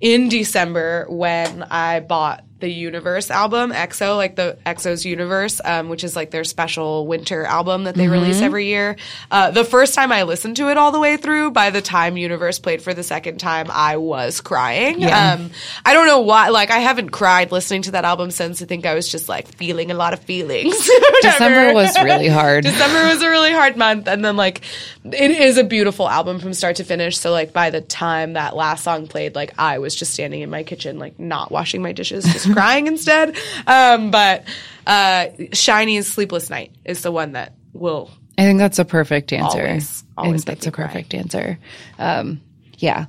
[0.00, 6.04] in December when I bought the Universe album, EXO, like the EXO's Universe, um, which
[6.04, 8.96] is like their special winter album that they release every year.
[9.30, 12.16] Uh, the first time I listened to it all the way through, by the time
[12.16, 15.00] Universe played for the second time, I was crying.
[15.00, 15.34] Yeah.
[15.34, 15.50] Um,
[15.84, 18.62] I don't know why, like I haven't cried listening to that album since.
[18.62, 20.74] I think I was just like feeling a lot of feelings.
[21.22, 22.64] December was really hard.
[22.64, 24.62] December was a really hard month, and then like
[25.04, 27.18] it is a beautiful album from start to finish.
[27.18, 30.50] So like by the time that last song played, like I was just standing in
[30.50, 33.36] my kitchen, like not washing my dishes, crying instead.
[33.66, 34.44] Um, but
[34.86, 38.10] uh, SHINee's "Sleepless Night" is the one that will.
[38.36, 39.60] I think that's a perfect answer.
[39.66, 40.86] Always- always that's a cry.
[40.86, 41.58] perfect answer.
[41.98, 42.40] Um,
[42.78, 43.06] yeah.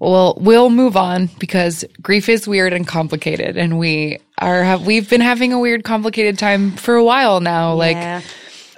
[0.00, 5.10] Well, we'll move on because grief is weird and complicated, and we are have we've
[5.10, 7.74] been having a weird, complicated time for a while now.
[7.74, 8.22] Like,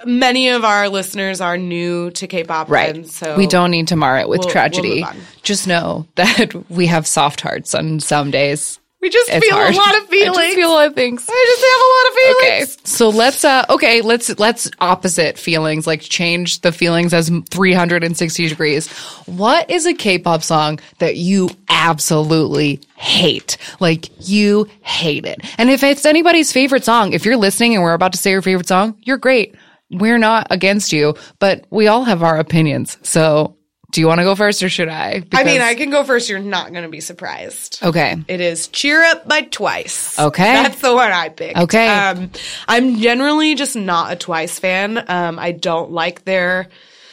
[0.03, 2.95] many of our listeners are new to K-pop, right?
[2.95, 5.03] And so we don't need to mar it with we'll- we'll tragedy.
[5.03, 5.15] on.
[5.43, 8.79] Just know that we have soft hearts on some days.
[9.01, 9.73] We just It's feel hard.
[9.73, 10.37] a lot of feelings.
[10.37, 11.25] I just feel a lot of things.
[11.27, 12.13] I just have a lot of
[12.53, 12.75] feelings.
[12.77, 12.81] Okay.
[12.85, 18.87] So let's uh okay, let's let's opposite feelings, like change the feelings as 360 degrees.
[19.25, 23.57] What is a K-pop song that you absolutely hate?
[23.79, 25.41] Like you hate it.
[25.57, 28.41] And if it's anybody's favorite song, if you're listening and we're about to say your
[28.41, 29.55] favorite song, you're great.
[29.89, 32.97] We're not against you, but we all have our opinions.
[33.03, 33.57] So
[33.91, 35.23] Do you want to go first or should I?
[35.33, 36.29] I mean, I can go first.
[36.29, 37.79] You're not going to be surprised.
[37.83, 38.23] Okay.
[38.27, 40.17] It is Cheer Up by Twice.
[40.17, 40.43] Okay.
[40.43, 41.57] That's the one I picked.
[41.57, 41.87] Okay.
[41.87, 42.31] Um,
[42.67, 45.03] I'm generally just not a Twice fan.
[45.09, 46.69] Um, I don't like their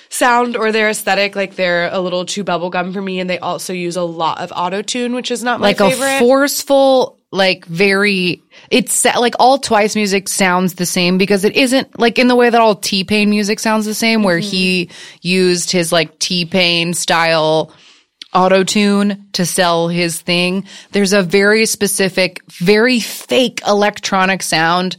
[0.08, 1.34] sound or their aesthetic.
[1.34, 3.18] Like they're a little too bubblegum for me.
[3.18, 6.16] And they also use a lot of auto tune, which is not my like favorite.
[6.16, 11.98] a forceful, like very, it's like all Twice music sounds the same because it isn't
[11.98, 15.18] like in the way that all T Pain music sounds the same, where he mm-hmm.
[15.20, 17.72] used his like T Pain style
[18.32, 20.64] auto tune to sell his thing.
[20.92, 24.96] There's a very specific, very fake electronic sound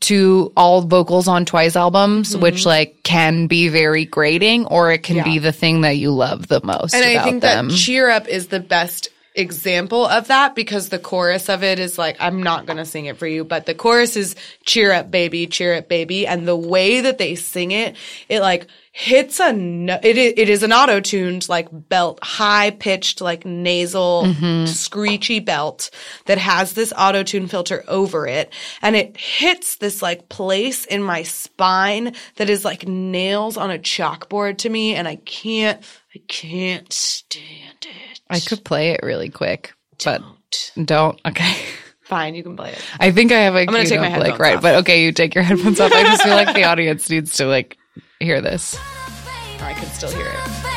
[0.00, 2.42] to all vocals on Twice albums, mm-hmm.
[2.42, 6.46] which like can be very grating or it can be the thing that you love
[6.46, 6.94] the most.
[6.94, 7.68] and I think them.
[7.68, 11.96] that Cheer Up is the best example of that because the chorus of it is
[11.96, 14.34] like I'm not going to sing it for you but the chorus is
[14.64, 17.96] cheer up baby cheer up baby and the way that they sing it
[18.28, 22.70] it like hits a no- it is, it is an auto tuned like belt high
[22.70, 24.66] pitched like nasal mm-hmm.
[24.66, 25.90] screechy belt
[26.26, 31.00] that has this auto tune filter over it and it hits this like place in
[31.00, 35.80] my spine that is like nails on a chalkboard to me and I can't
[36.18, 38.20] I can't stand it.
[38.28, 39.72] I could play it really quick,
[40.04, 40.20] but
[40.74, 40.86] don't.
[40.86, 41.20] don't.
[41.24, 41.54] Okay.
[42.02, 42.84] Fine, you can play it.
[42.98, 43.60] I think I have a.
[43.60, 44.62] I'm gonna take my headphones like, right, off.
[44.62, 45.92] but okay, you take your headphones off.
[45.92, 47.78] I just feel like the audience needs to like
[48.18, 48.76] hear this.
[49.60, 50.68] I can still hear it.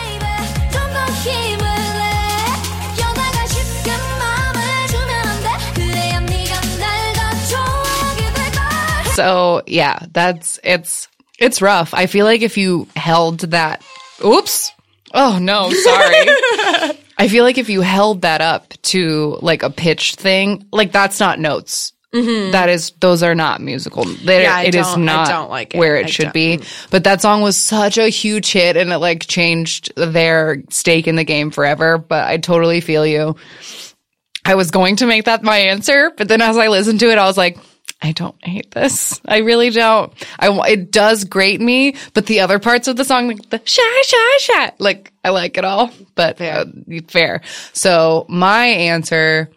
[9.15, 11.07] So yeah, that's it's
[11.39, 11.95] it's rough.
[11.95, 13.83] I feel like if you held that
[14.23, 14.71] oops
[15.13, 16.15] Oh no, sorry.
[17.17, 21.19] I feel like if you held that up to like a pitch thing, like that's
[21.19, 21.93] not notes.
[22.13, 24.03] That is, those are not musical.
[24.03, 24.41] They, Mm-hmm.
[24.43, 25.77] Yeah, I it is not don't like it.
[25.77, 26.33] where it I should don't.
[26.33, 26.59] be.
[26.89, 31.15] But that song was such a huge hit and it like changed their stake in
[31.15, 31.97] the game forever.
[31.97, 33.37] But I totally feel you.
[34.43, 37.17] I was going to make that my answer, but then as I listened to it,
[37.17, 37.57] I was like,
[38.01, 39.21] I don't hate this.
[39.27, 40.11] I really don't.
[40.39, 44.01] I it does grate me, but the other parts of the song, like the shy,
[44.03, 45.91] shy, shy, like I like it all.
[46.15, 46.59] But Fair.
[46.61, 46.65] uh,
[47.07, 47.41] fair.
[47.73, 49.49] So my answer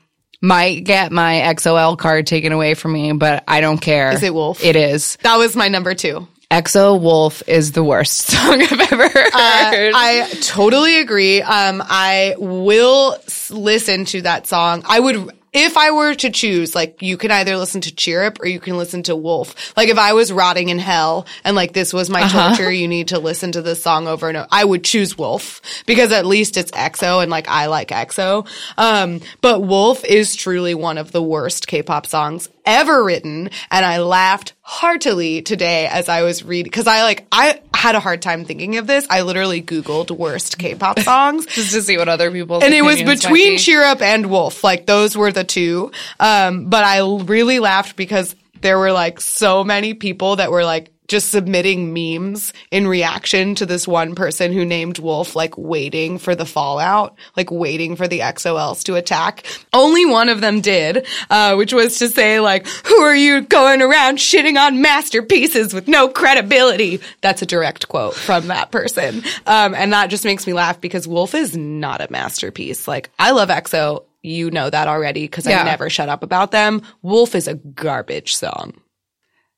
[0.42, 4.12] might get my EXO-L card taken away from me, but I don't care.
[4.12, 4.62] Is it Wolf?
[4.62, 5.16] It is.
[5.22, 6.28] That was my number two.
[6.51, 9.32] EXO Wolf is the worst song I've ever heard.
[9.34, 11.40] I totally agree.
[11.40, 14.82] Um, I will s- listen to that song.
[14.86, 18.40] I would, if I were to choose, like, you can either listen to Cheer Up
[18.40, 19.72] or you can listen to Wolf.
[19.76, 22.48] Like, if I was rotting in hell and like this was my Uh-huh.
[22.48, 24.48] torture, you need to listen to this song over and over.
[24.50, 28.46] I would choose Wolf because at least it's EXO and like I like EXO.
[28.76, 33.50] Um, but Wolf is truly one of the worst K-pop songs ever written.
[33.70, 38.00] And I laughed heartily today as I was reading, cause I like, I had a
[38.00, 39.06] hard time thinking of this.
[39.10, 41.44] I literally Googled worst K-pop songs.
[41.44, 42.64] just to see what other people.
[42.64, 43.58] And it was between be.
[43.58, 44.64] Cheer Up and Wolf.
[44.64, 45.92] Like those were the two.
[46.18, 50.90] Um, but I really laughed because there were like so many people that were like
[51.09, 56.34] just submitting memes in reaction to this one person who named Wolf, like waiting for
[56.34, 59.44] the fallout, like waiting for the EXO-Ls to attack.
[59.72, 63.82] Only one of them did, uh, which was to say like, who are you going
[63.82, 67.00] around shitting on masterpieces with no credibility?
[67.20, 69.22] That's a direct quote from that person.
[69.46, 72.88] Um, and that just makes me laugh because Wolf is not a masterpiece.
[72.88, 74.05] Like, I love EXO.
[74.22, 75.61] You know that already because Yeah.
[75.61, 76.80] I never shut up about them.
[77.02, 78.72] Wolf is a garbage song.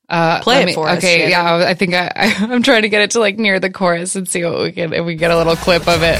[0.08, 2.82] Uh, Play let it me- for us, Okay, yeah, I think I, I, I'm trying
[2.82, 5.16] to get it to like near the chorus and see what we can, if we
[5.16, 6.18] get a little clip of it.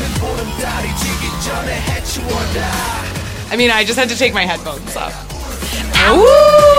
[3.49, 5.15] I mean, I just had to take my headphones off.
[5.95, 6.76] Like,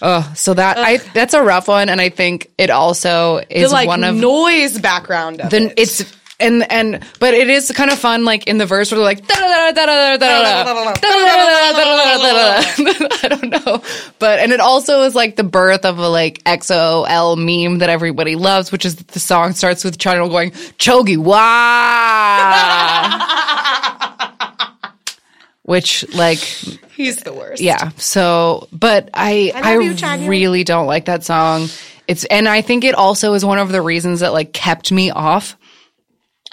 [0.00, 3.72] Oh, so that I that's a rough one, and I think it also the is
[3.72, 5.74] like one of noise background of the it.
[5.76, 9.04] it's and and but it is kind of fun, like in the verse where they're
[9.04, 9.24] like.
[13.20, 13.82] I don't know,
[14.18, 18.36] but and it also is like the birth of a like EXO-L meme that everybody
[18.36, 21.38] loves, which is the song starts with China going Chogi Wah,
[25.68, 27.60] which like he's the worst.
[27.60, 27.90] yeah.
[27.98, 31.68] So, but I I, love you, really don't like that song.
[32.06, 35.10] It's and I think it also is one of the reasons that like kept me
[35.10, 35.58] off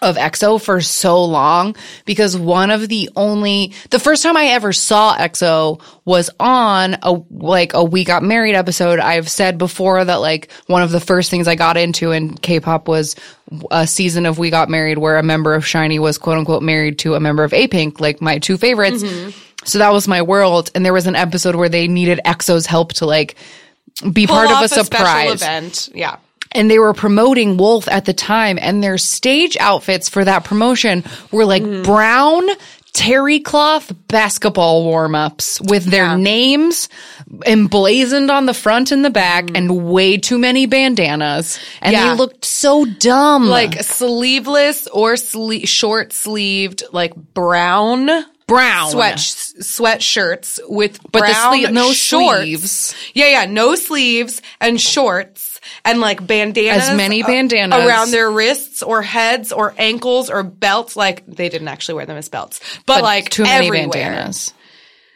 [0.02, 1.76] of EXO for so long
[2.06, 7.22] because one of the only the first time I ever saw EXO was on a
[7.32, 9.00] like a We Got Married episode.
[9.00, 12.88] I've said before that like one of the first things I got into in K-pop
[12.88, 13.16] was
[13.72, 17.00] a season of We Got Married where a member of SHINee was quote unquote married
[17.00, 19.02] to a member of A Pink, like my two favorites.
[19.02, 19.30] Mm-hmm.
[19.64, 20.72] So that was my world.
[20.76, 23.36] And there was an episode where they needed EXO's help to like
[24.12, 25.42] be part Pull of a special surprise.
[25.42, 25.90] event.
[25.96, 26.18] Yeah.
[26.52, 31.04] And they were promoting Wolf at the time, and their stage outfits for that promotion
[31.32, 31.84] were like Mm-hmm.
[31.84, 32.44] brown
[32.94, 36.16] terry cloth basketball warm ups with their Yeah.
[36.16, 36.88] names
[37.46, 39.56] emblazoned on the front and the back, Mm-hmm.
[39.58, 42.10] and way too many bandanas, and Yeah.
[42.12, 48.10] they looked so dumb, Like sleeveless or sle- short sleeved, like brown
[48.48, 52.42] brown sweat sweatshirts with But the sleeve- no shorts.
[52.42, 52.96] sleeves.
[53.16, 55.45] Yeah, yeah, no sleeves and shorts
[55.84, 56.90] and like bandanas.
[56.90, 57.86] As many a- bandanas.
[57.86, 60.96] around their wrists or heads or ankles or belts.
[60.96, 63.90] Like they didn't actually wear them as belts, but, but like too many everywhere.
[63.92, 64.54] bandanas.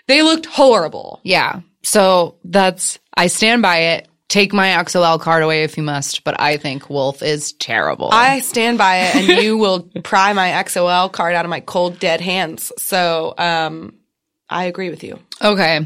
[0.07, 1.19] They looked horrible.
[1.23, 1.61] Yeah.
[1.83, 4.07] So that's I stand by it.
[4.27, 8.09] Take my EXO-L card away if you must, but I think Wolf is terrible.
[8.11, 11.97] I stand by it, and you will pry my EXO-L card out of my cold,
[11.97, 12.71] dead hands.
[12.77, 13.95] So, um,
[14.47, 15.17] I agree with you.
[15.41, 15.83] Okay.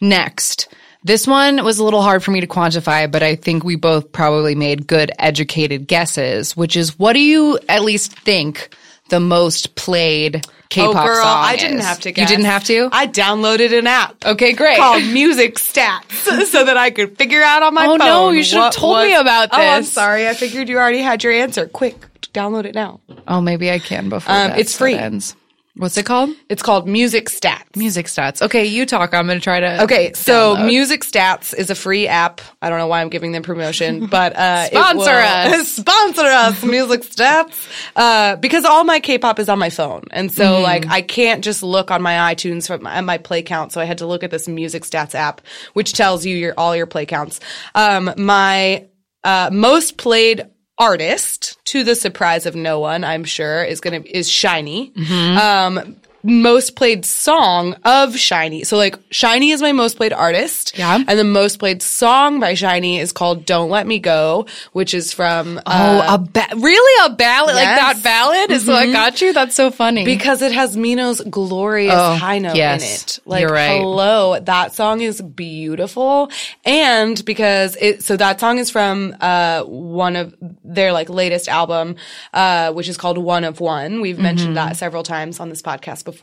[0.00, 0.66] Next.
[1.06, 4.10] This one was a little hard for me to quantify, but I think we both
[4.10, 8.76] probably made good educated guesses, which is what do you at least think
[9.08, 12.28] the most played K-pop oh, girl, song I didn't have to guess.
[12.28, 12.88] You didn't have to?
[12.90, 14.16] I downloaded an app.
[14.26, 14.78] okay, great.
[14.78, 16.10] called Music Stats
[16.46, 17.98] so that I could figure out on my Oh, phone.
[17.98, 20.26] no, you should've what told me about about Oh, I'm sorry.
[20.26, 21.68] I figured you already had your answer.
[21.68, 22.00] Quick,
[22.34, 22.98] download it now.
[23.28, 24.94] oh, maybe I can before Um, it's free.
[24.94, 25.36] ends.
[25.78, 26.30] What's it called?
[26.48, 27.76] It's called Music Stats.
[27.76, 28.40] Music stats.
[28.40, 29.12] Okay, you talk.
[29.12, 29.82] I'm going to try to.
[29.84, 30.66] Okay, so download.
[30.66, 32.40] Music Stats is a free app.
[32.62, 35.68] I don't know why I'm giving them promotion, but uh, Sponsor us.
[35.76, 40.44] sponsor us, Music Stats, uh, because all my K-pop is on my phone, and so
[40.46, 40.62] Mm-hmm.
[40.62, 43.72] like I can't just look on my iTunes for my, my play count.
[43.72, 45.42] So I had to look at this Music Stats app,
[45.74, 47.38] which tells you your all your play counts.
[47.74, 48.86] Um, my
[49.24, 50.46] uh, most played
[50.78, 54.92] artist, to the surprise of no one, I'm sure, is gonna is SHINee.
[54.92, 55.38] Mm-hmm.
[55.38, 55.96] Um,
[56.26, 58.66] most played song of SHINee.
[58.66, 60.76] So like SHINee is my most played artist.
[60.76, 60.96] Yeah.
[61.06, 65.12] And the most played song by SHINee is called Don't Let Me Go, which is
[65.12, 69.32] from Oh, uh, a ba- really a ballad like that ballad is what got you.
[69.32, 70.04] That's so funny.
[70.04, 72.82] because it has Minho's glorious Oh, high note yes.
[72.82, 73.18] in it.
[73.26, 73.78] Like You're right.
[73.80, 76.30] hello, that song is beautiful.
[76.64, 81.96] And because it so that song is from uh one of their like latest album,
[82.34, 84.00] uh, which is called One of One.
[84.00, 84.54] We've mentioned Mm-hmm.
[84.68, 86.15] that several times on this podcast before.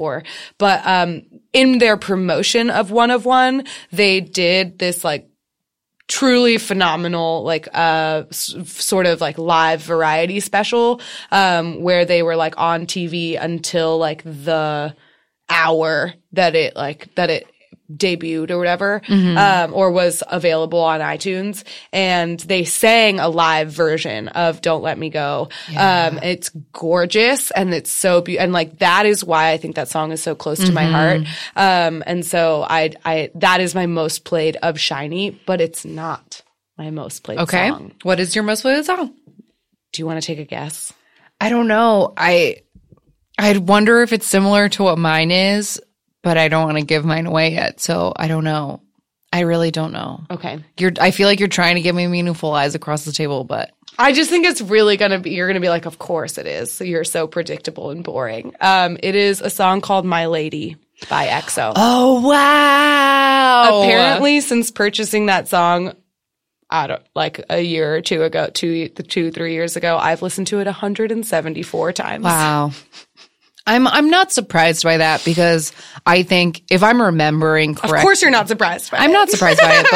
[0.57, 1.23] But um
[1.53, 5.29] in their promotion of One of One, they did this like
[6.07, 10.99] truly phenomenal like uh s- sort of like live variety special
[11.31, 14.93] um where they were like on TV until like the
[15.49, 17.47] hour that it like that it
[17.95, 24.27] debuted or whatever um or was available on iTunes and they sang a live version
[24.29, 25.49] of Don't Let Me Go.
[25.77, 29.89] Um it's gorgeous and it's so be- and like that is why I think that
[29.89, 31.21] song is so close to my heart.
[31.55, 36.41] Um and so I I that is my most played of SHINee but it's not
[36.77, 37.91] my most played okay, song.
[38.03, 39.13] What is your most played song?
[39.93, 40.91] do you want to take a guess?
[41.39, 42.13] I don't know.
[42.17, 42.57] I
[43.37, 45.79] I'd wonder if it's similar to what mine is,
[46.23, 47.79] but I don't want to give mine away yet.
[47.79, 48.81] So I don't know.
[49.31, 50.21] I really don't know.
[50.29, 50.91] okay You're.
[50.99, 54.11] I feel like you're trying to give me meaningful eyes across the table, but I
[54.13, 55.31] just think it's really gonna be.
[55.31, 56.71] You're gonna be like, of course it is.
[56.71, 58.55] So you're so predictable and boring.
[58.61, 60.77] Um, it is a song called "My Lady"
[61.09, 61.73] by EXO.
[61.75, 63.81] oh wow!
[63.83, 65.93] Apparently, since purchasing that song,
[66.69, 70.47] I don't like a year or two ago, two, two, three years ago, I've listened
[70.47, 72.23] to it 174 times.
[72.23, 72.71] Wow.
[73.65, 75.71] I'm I'm not surprised by that because
[76.05, 78.91] I think if I'm remembering correctly, Of course, you're not surprised.
[78.91, 79.13] By I'm it.
[79.13, 79.87] not surprised by it,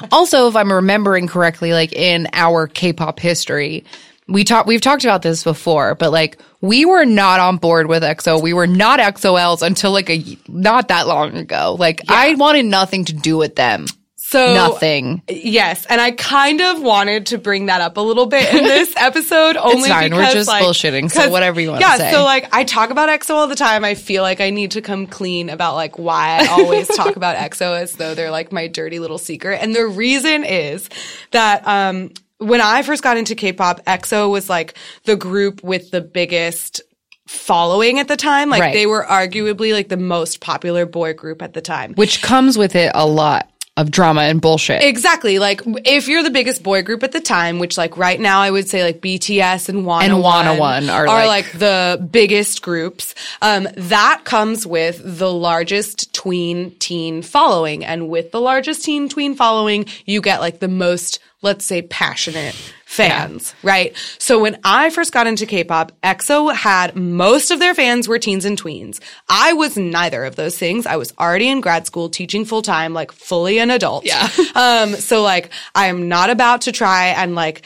[0.00, 3.84] but also if I'm remembering correctly, like in our K-pop history,
[4.26, 8.02] we talked we've talked about this before, but like we were not on board with
[8.02, 8.40] EXO.
[8.40, 11.76] We were not EXO-Ls until like a not that long ago.
[11.78, 13.84] Like I wanted nothing to do with them.
[14.30, 15.22] So Nothing.
[15.28, 18.94] Yes, and I kind of wanted to bring that up a little bit in this
[18.96, 22.12] episode, only fine, we're just like, bullshitting, So whatever you wanna yeah, say.
[22.12, 23.84] so like I talk about EXO all the time.
[23.84, 27.38] I feel like I need to come clean about like why I always talk about
[27.38, 30.88] EXO as though they're like my dirty little secret, and the reason is
[31.32, 34.74] that um when I first got into K-pop, EXO was like
[35.06, 36.82] the group with the biggest
[37.26, 38.48] following at the time.
[38.48, 38.74] Like Right.
[38.74, 41.94] they were arguably like the most popular boy group at the time.
[41.94, 43.48] Which comes with it a lot
[43.80, 44.82] of drama and bullshit.
[44.82, 45.38] Exactly.
[45.38, 48.50] Like if you're the biggest boy group at the time, which like right now I
[48.50, 52.60] would say like BTS and Wanna And Wanna One are, are like- like, the biggest
[52.62, 53.14] groups.
[53.40, 57.84] Um, that comes with the largest tween teen following.
[57.84, 62.54] And with the largest teen tween following, you get like the most let's say, passionate
[62.90, 63.96] fans, right?
[64.18, 68.44] So when I first got into K-pop, EXO had most of their fans were teens
[68.44, 68.98] and tweens.
[69.28, 70.86] I was neither of those things.
[70.86, 74.04] I was already in grad school teaching full time, like fully an adult.
[74.06, 74.28] Yeah.
[74.56, 77.62] um, so like I am not about to try and like,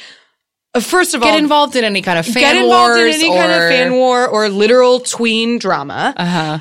[0.74, 3.30] uh, first of all, Get involved in any kind of fan get involved in any
[3.30, 6.12] or kind of fan war or literal tween drama.
[6.14, 6.58] Uh-huh.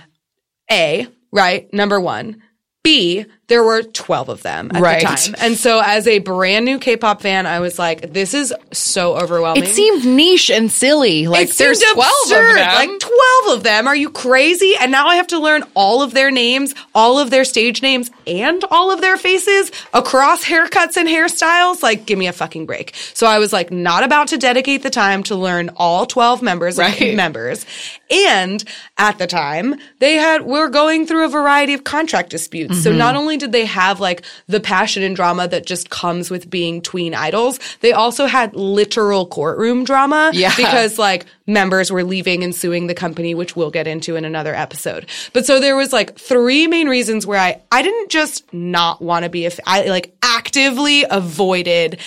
[0.72, 1.72] A, right?
[1.74, 2.42] Number one.
[2.82, 5.02] B, there were 12 of them at Right.
[5.02, 5.36] the time.
[5.40, 9.62] And so as a brand new K-pop fan, I was like, this is so overwhelming.
[9.64, 11.28] It seemed niche and silly.
[11.28, 12.50] Like It there's 12 absurd.
[12.50, 12.76] of them.
[12.76, 13.88] Like 12 of them.
[13.88, 14.74] Are you crazy?
[14.82, 18.10] And now I have to learn all of their names, all of their stage names,
[18.26, 21.84] and all of their faces across haircuts and hairstyles.
[21.84, 22.96] Like, give me a fucking break.
[23.14, 26.80] So I was like, not about to dedicate the time to learn all 12 members
[26.80, 27.14] of Right.
[27.24, 27.68] members.
[28.14, 28.64] And
[28.98, 32.82] at the time, they had, were going through a variety of contract disputes.
[32.84, 33.00] So Mm-hmm.
[33.00, 36.80] not only did they have like the passion and drama that just comes with being
[36.82, 40.30] tween idols, they also had literal courtroom drama.
[40.34, 40.54] Yeah.
[40.56, 44.54] Because like members were leaving and suing the company, which we'll get into in another
[44.54, 45.08] episode.
[45.34, 49.24] But so there was like three main reasons where I, I didn't just not want
[49.24, 52.00] to be a, I like actively avoided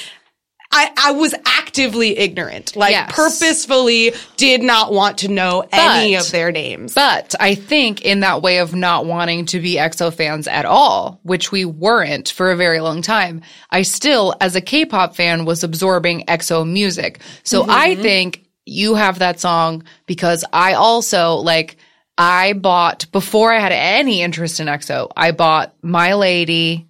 [0.72, 3.12] I, I was actively ignorant, like Yes.
[3.14, 6.94] purposefully did not want to know any of their names.
[6.94, 11.20] But I think in that way of not wanting to be EXO fans at all,
[11.22, 15.62] which we weren't for a very long time, I still, as a K-pop fan, was
[15.64, 17.20] absorbing EXO music.
[17.44, 21.76] So I think you have that song because I also like,
[22.18, 26.88] I bought, before I had any interest in EXO, I bought My Lady,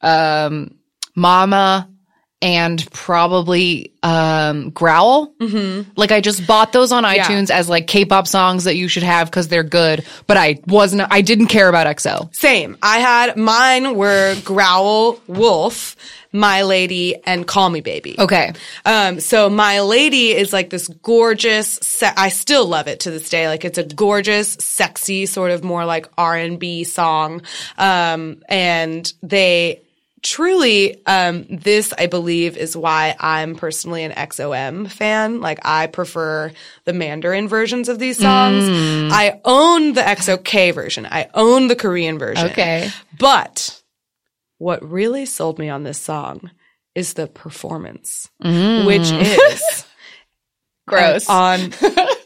[0.00, 0.76] um,
[1.16, 1.89] Mama,
[2.42, 5.32] and probably um Growl.
[5.34, 5.90] Mm-hmm.
[5.96, 9.28] Like I just bought those on iTunes as like K-pop songs that you should have
[9.28, 10.04] because they're good.
[10.26, 11.02] But I wasn't.
[11.10, 12.34] I didn't care about EXO.
[12.34, 12.76] Same.
[12.82, 15.96] I had mine were Growl, Wolf,
[16.32, 18.16] My Lady, and Call Me Baby.
[18.18, 18.52] Okay.
[18.86, 23.28] Um, so My Lady is like this gorgeous, se- I still love it to this
[23.28, 23.48] day.
[23.48, 27.42] Like it's a gorgeous, sexy, sort of more like R&B song.
[27.76, 29.82] Um, and they
[30.22, 35.40] truly, um, this I believe is why I'm personally an EXO-M fan.
[35.40, 36.52] Like I prefer
[36.84, 38.64] the Mandarin versions of these songs.
[39.12, 41.06] I own the EXO-K version.
[41.06, 42.50] I own the Korean version.
[42.50, 42.90] Okay.
[43.18, 43.80] But
[44.58, 46.50] what really sold me on this song
[46.94, 48.84] is the performance, Mm.
[48.86, 49.84] which is
[50.88, 51.28] Gross.
[51.28, 51.70] on.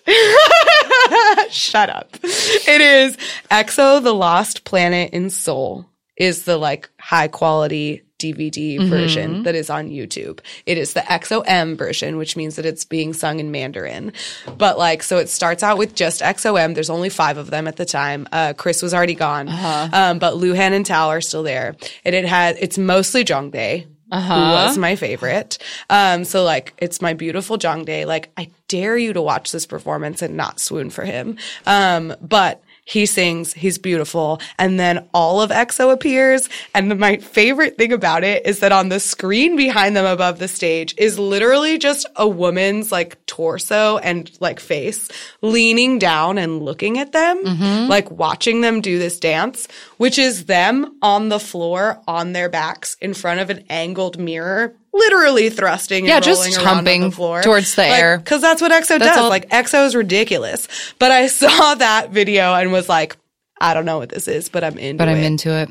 [1.51, 2.17] Shut up.
[2.23, 3.17] It is
[3.51, 5.87] EXO: The Lost Planet in Seoul
[6.17, 8.89] is the like high quality DVD Mm-hmm.
[8.89, 10.39] version that is on YouTube.
[10.65, 14.13] It is the EXO-M version, which means that it's being sung in Mandarin.
[14.57, 16.73] But like, so it starts out with just EXO-M.
[16.73, 18.27] There's only five of them at the time.
[18.33, 19.49] Uh, Kris was already gone.
[19.49, 19.89] Uh-huh.
[19.93, 21.77] Um, but Luhan and Tao are still there.
[22.05, 23.83] And it had, it's mostly Jongdae.
[23.83, 24.67] Who Uh-huh.
[24.69, 25.59] was my favorite.
[25.91, 28.07] Um, so like, it's my beautiful Jongdae.
[28.07, 31.37] Like, I dare you to watch this performance and not swoon for him.
[31.67, 36.49] Um, but he sings, he's beautiful, and then all of EXO appears.
[36.75, 40.39] And the, my favorite thing about it is that on the screen behind them above
[40.39, 45.09] the stage is literally just a woman's like torso and like face
[45.41, 47.89] leaning down and looking at them, mm-hmm.
[47.89, 49.67] like watching them do this dance,
[50.05, 54.75] which is them on the floor on their backs in front of an angled mirror.
[54.93, 58.19] Literally thrusting, Yeah, and just rolling around on humping the floor towards the Like, air.
[58.19, 59.17] because that's what EXO does.
[59.17, 60.69] all- Like EXO is ridiculous.
[60.99, 63.17] But I saw that video and was like,
[63.59, 65.13] I don't know what this is, but I'm into but it.
[65.13, 65.71] But I'm into it.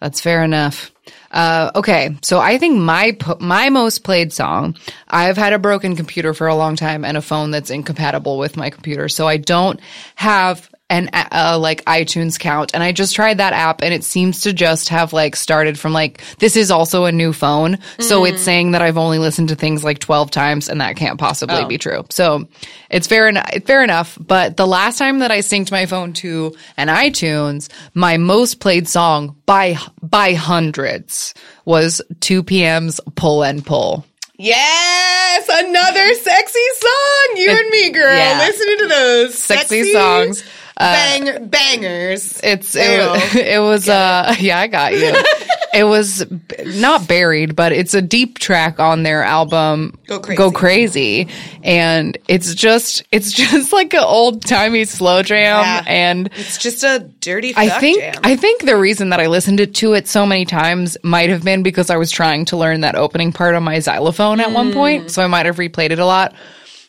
[0.00, 0.90] That's fair enough.
[1.30, 4.74] Uh, okay, so I think my my most played song.
[5.06, 8.56] I've had a broken computer for a long time and a phone that's incompatible with
[8.56, 9.78] my computer, so I don't
[10.16, 12.72] have an uh, like iTunes count.
[12.74, 15.92] And I just tried that app, and it seems to just have like started from
[15.94, 19.56] like this is also a new phone, so it's saying that I've only listened to
[19.56, 22.04] things like twelve times, and that can't possibly be true.
[22.10, 22.46] So
[22.90, 23.48] it's fair enough.
[23.64, 24.18] Fair enough.
[24.20, 28.86] But the last time that I synced my phone to an iTunes, my most played
[28.86, 31.32] song by by hundreds
[31.64, 34.04] was 2PM's Pull and Pull.
[34.36, 37.36] Yes, another sexy song.
[37.36, 38.38] You and me, girl, yeah.
[38.38, 40.42] listening to those Sexy songs.
[40.78, 42.40] Bang bangers.
[42.42, 45.12] It's it, was- it was uh yeah I got you.
[45.74, 50.36] it was b- not buried, but it's a deep track on their album Go Crazy.
[50.36, 51.28] Go Crazy,
[51.62, 55.84] and it's just it's just like an old timey slow jam, Yeah.
[55.86, 57.52] and It's just a dirty.
[57.56, 58.14] I fuck think jam.
[58.24, 61.44] I think the reason that I listened to- to it so many times might have
[61.44, 64.70] been because I was trying to learn that opening part on my xylophone at one
[64.70, 64.74] Mm.
[64.74, 66.34] point, so I might have replayed it a lot.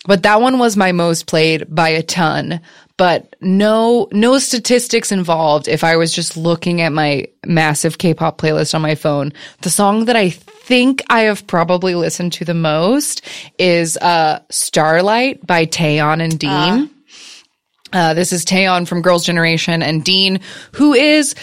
[0.05, 2.59] But that one was my most played by a ton.
[2.97, 5.67] But no no statistics involved.
[5.67, 10.05] If I was just looking at my massive K-pop playlist on my phone, the song
[10.05, 13.21] that I think I have probably listened to the most
[13.57, 16.89] is uh, "Starlight" by Taeyeon and Dean.
[17.91, 20.39] Uh, this is Taeyeon from Girls' Generation and Dean,
[20.73, 21.35] who is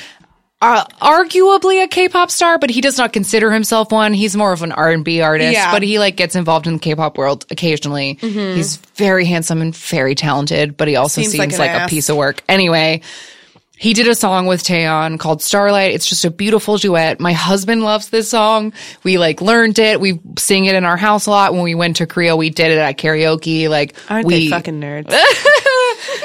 [0.62, 4.12] uh, arguably a K-pop star, but he does not consider himself one.
[4.12, 5.72] He's more of an R&B artist, Yeah.
[5.72, 8.18] but he like gets involved in the K-pop world occasionally.
[8.20, 12.08] He's very handsome and very talented, but he also Seems seems, like like, a piece
[12.10, 12.42] of work.
[12.48, 13.00] Anyway,
[13.78, 15.94] he did a song with Taeyeon called Starlight.
[15.94, 17.18] It's just a beautiful duet.
[17.18, 18.74] My husband loves this song.
[19.02, 19.98] We like learned it.
[19.98, 21.54] We sing it in our house a lot.
[21.54, 23.70] When we went to Korea, we did it at karaoke.
[23.70, 25.08] Like Aren't we they fucking nerds?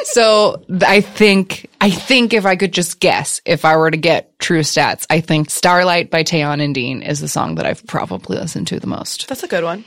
[0.04, 4.38] so I think I think if I could just guess, if I were to get
[4.40, 8.38] true stats, I think Starlight by Taeyeon and Dean is the song that I've probably
[8.38, 9.28] listened to the most.
[9.28, 9.86] That's a good one.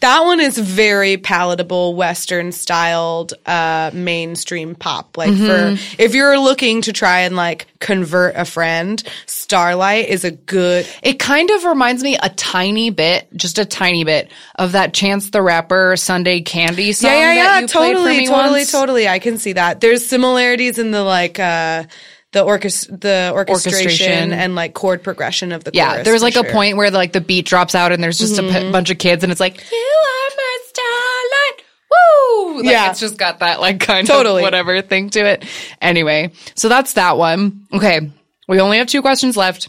[0.00, 5.16] That one is very palatable, Western styled, uh, mainstream pop.
[5.16, 5.76] Like Mm-hmm.
[5.76, 10.86] for if you're looking to try and like convert a friend, Starlight is a good.
[11.02, 15.30] It kind of reminds me a tiny bit, just a tiny bit, of that Chance
[15.30, 17.10] the Rapper Sunday Candy song.
[17.10, 17.60] Yeah, yeah, that yeah.
[17.60, 18.72] you played for Totally, totally, once.
[18.72, 19.08] totally.
[19.08, 19.80] I can see that.
[19.80, 21.84] There's similarities in the like uh
[22.32, 24.32] the orchest the orchestration, Orchestration.
[24.32, 26.42] and like chord progression of the Yeah, there's like sure.
[26.42, 26.50] Mm-hmm.
[26.50, 28.98] a point where like the beat drops out and there's just a p- bunch of
[28.98, 31.64] kids and it's like you are my starlight.
[31.90, 32.56] Woo!
[32.56, 32.90] Like, Yeah.
[32.90, 34.42] it's just got that like kind Totally.
[34.42, 35.44] of whatever thing to it.
[35.80, 37.66] Anyway, so that's that one.
[37.72, 38.10] Okay,
[38.46, 39.68] we only have two questions left.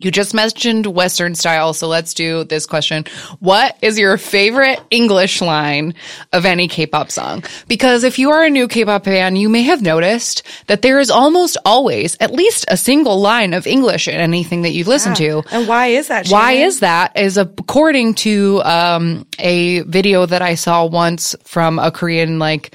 [0.00, 3.04] You just mentioned Western style, so let's do this question.
[3.38, 5.94] What is your favorite English line
[6.32, 7.44] of any K-pop song?
[7.68, 11.10] Because if you are a new K-pop fan, you may have noticed that there is
[11.10, 15.42] almost always at least a single line of English in anything that you listen to.
[15.52, 16.28] And why is that?
[16.28, 17.18] Why is that?
[17.18, 22.74] Is according to um, a video that I saw once from a Korean like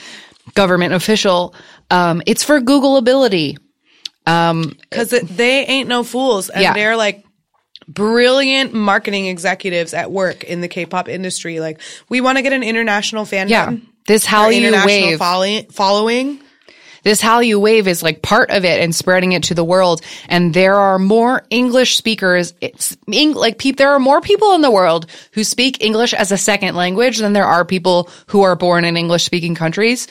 [0.54, 1.56] government official.
[1.90, 3.58] Um, it's for Googleability.
[4.28, 6.74] Um, because they ain't no fools and Yeah.
[6.74, 7.24] they're like
[7.88, 11.60] brilliant marketing executives at work in the K-pop industry.
[11.60, 13.50] Like we want to get an international fandom.
[13.50, 13.74] Yeah,
[14.08, 15.18] this Hallyu wave.
[15.20, 16.40] follow- following.
[17.04, 20.02] this Hallyu wave is like part of it and spreading it to the world.
[20.28, 22.56] And there are more English speakers.
[22.62, 26.38] It's like peop there are more people in the world who speak English as a
[26.38, 30.08] second language than there are people who are born in English speaking countries.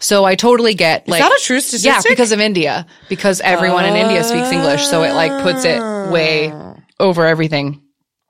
[0.00, 3.96] So I totally get like that a true Yeah, because of India, because everyone in
[3.96, 5.80] India speaks English, so it like puts it
[6.10, 6.52] way
[7.00, 7.82] over everything.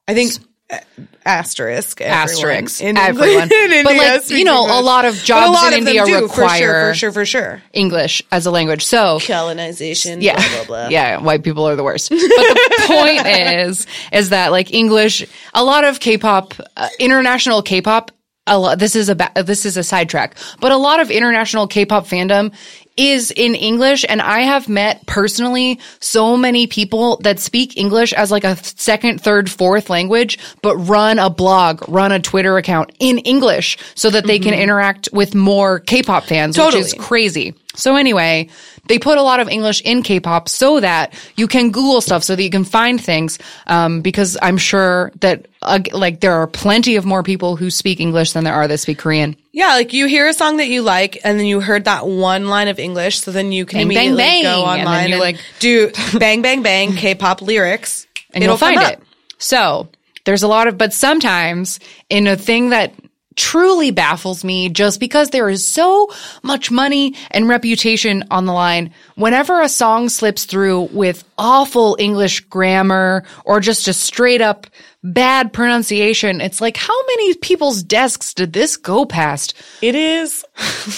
[0.08, 0.32] I think
[0.70, 0.78] uh,
[1.24, 3.42] asterisk everyone Asterisk, in everyone.
[3.52, 6.28] in India But, like, you know, a lot of jobs lot in of India do,
[6.28, 7.62] for require- sure, for sure, for sure.
[7.72, 8.84] English as a language.
[8.84, 10.20] So Colonization.
[10.20, 10.88] yeah, Blah, blah, blah.
[10.90, 12.10] yeah, white people are the worst.
[12.10, 18.10] But the point is, is that like English, a lot of K-pop, uh, international K-pop.
[18.46, 21.66] A lot, this is a ba- this is a sidetrack, but a lot of international
[21.66, 22.52] K-pop fandom
[22.96, 28.30] is in English, and I have met personally so many people that speak English as
[28.30, 33.18] like a second, third, fourth language, but run a blog, run a Twitter account in
[33.18, 34.62] English so that they can mm-hmm.
[34.62, 37.54] interact with more K-pop fans, which is crazy.
[37.76, 38.48] So anyway,
[38.88, 42.34] they put a lot of English in K-pop so that you can Google stuff, so
[42.34, 43.38] that you can find things.
[43.66, 48.00] Um, because I'm sure that uh, like there are plenty of more people who speak
[48.00, 49.36] English than there are that speak Korean.
[49.52, 52.48] Yeah, like you hear a song that you like, and then you heard that one
[52.48, 55.14] line of English, so then you can Bang, bang, immediately bang, go and online you,
[55.14, 59.00] and, like- do bang bang bang K-pop lyrics, and It'll you'll find it.
[59.38, 59.88] So
[60.24, 61.78] there's a lot of, but sometimes
[62.10, 62.92] in a thing that
[63.36, 66.08] truly baffles me just because there is so
[66.42, 68.90] much money and reputation on the line.
[69.14, 74.66] Whenever a song slips through with awful English grammar or just a straight up
[75.04, 79.54] bad pronunciation, it's like, how many people's desks did this go past?
[79.82, 80.44] It is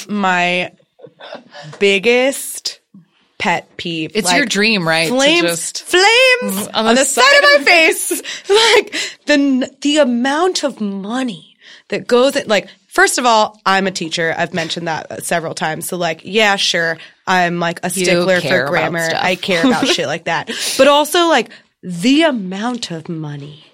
[0.09, 0.73] my
[1.79, 2.81] biggest
[3.39, 4.13] pet peeve.
[4.15, 5.09] It's Like, your dream, right?
[5.09, 8.11] to Flames, just- flames on the, side, of my face.
[8.49, 8.95] like
[9.27, 11.48] the the amount of money
[11.89, 12.47] that goes in.
[12.49, 14.35] Like, first of all, I'm a teacher.
[14.37, 15.89] I've mentioned that several times.
[15.89, 19.09] So, like, yeah, sure, I'm like a stickler for grammar.
[19.15, 20.51] I care about shit like that.
[20.77, 21.51] But also, like,
[21.83, 23.65] the amount of money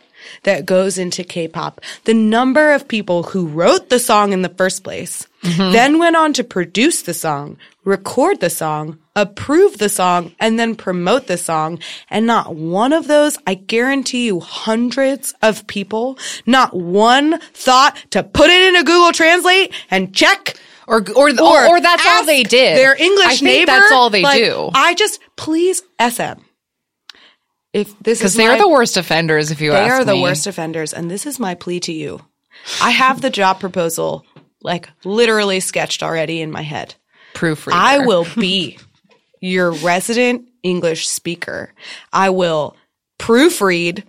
[0.45, 4.85] that goes into K-pop, the number of people who wrote the song in the first
[4.85, 5.73] place, Mm-hmm.
[5.73, 10.75] then went on to produce the song, record the song, approve the song, and then
[10.75, 11.79] promote the song.
[12.11, 18.23] And not one of those, I guarantee you hundreds of people, not one thought to
[18.23, 20.55] put it into Google Translate and check
[20.87, 22.77] Or, or, or, or that's all they did.
[22.77, 23.67] Their English I think neighbor.
[23.73, 24.71] that's all they Like, do.
[24.75, 26.41] I just please SM.
[27.73, 30.47] If this Because is they're my- the worst offenders, if you they are the worst
[30.47, 32.21] offenders, and this is my plea to you.
[32.83, 34.25] I have the job proposal
[34.63, 36.95] like literally sketched already in my head.
[37.35, 37.77] proofreader.
[37.79, 38.79] I will be
[39.45, 41.73] your resident English speaker.
[42.13, 42.77] I will
[43.19, 44.05] proofread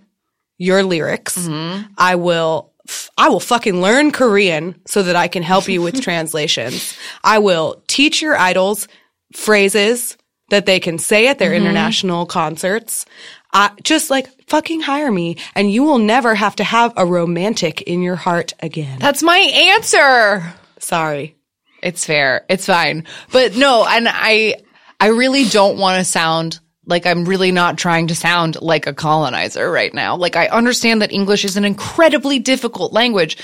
[0.58, 1.36] your lyrics.
[1.36, 1.92] Mm-hmm.
[1.98, 2.72] I will
[3.18, 6.96] I will fucking learn Korean so that I can help you with translations.
[7.24, 8.88] I will teach your idols
[9.34, 10.16] phrases
[10.50, 11.66] that they can say at their Mm-hmm.
[11.66, 13.04] international concerts.
[13.52, 17.82] I just like fucking hire me and you will never have to have a romantic
[17.82, 18.98] in your heart again.
[19.00, 20.54] That's my answer.
[20.78, 21.34] Sorry.
[21.82, 22.44] It's fair.
[22.48, 23.04] It's fine.
[23.32, 24.56] But no, and I
[25.00, 28.94] I really don't want to sound like I'm really not trying to sound like a
[28.94, 30.16] colonizer right now.
[30.16, 33.36] Like I understand that English is an incredibly difficult language.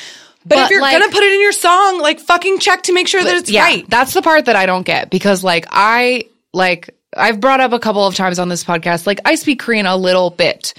[0.45, 3.07] But, if you're like, gonna put it in your song, like fucking check to make
[3.07, 3.89] sure that it's yeah, right.
[3.89, 7.79] That's the part that I don't get because like I like I've brought up a
[7.79, 10.75] couple of times on this podcast like I speak Korean a little bit.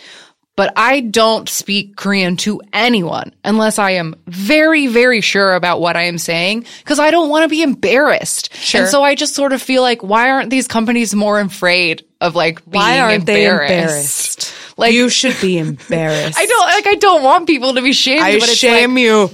[0.56, 5.96] But I don't speak Korean to anyone unless I am very, very sure about what
[5.96, 8.54] I am saying because I don't want to be embarrassed.
[8.56, 8.82] Sure.
[8.82, 12.36] And so I just sort of feel like, why aren't these companies more afraid of
[12.36, 13.74] like being Why aren't they embarrassed?
[13.74, 14.54] embarrassed?
[14.78, 16.38] Like you should be embarrassed.
[16.40, 16.88] I don't like.
[16.88, 18.24] I don't want people to be shamed.
[18.24, 19.30] I but shame like, you.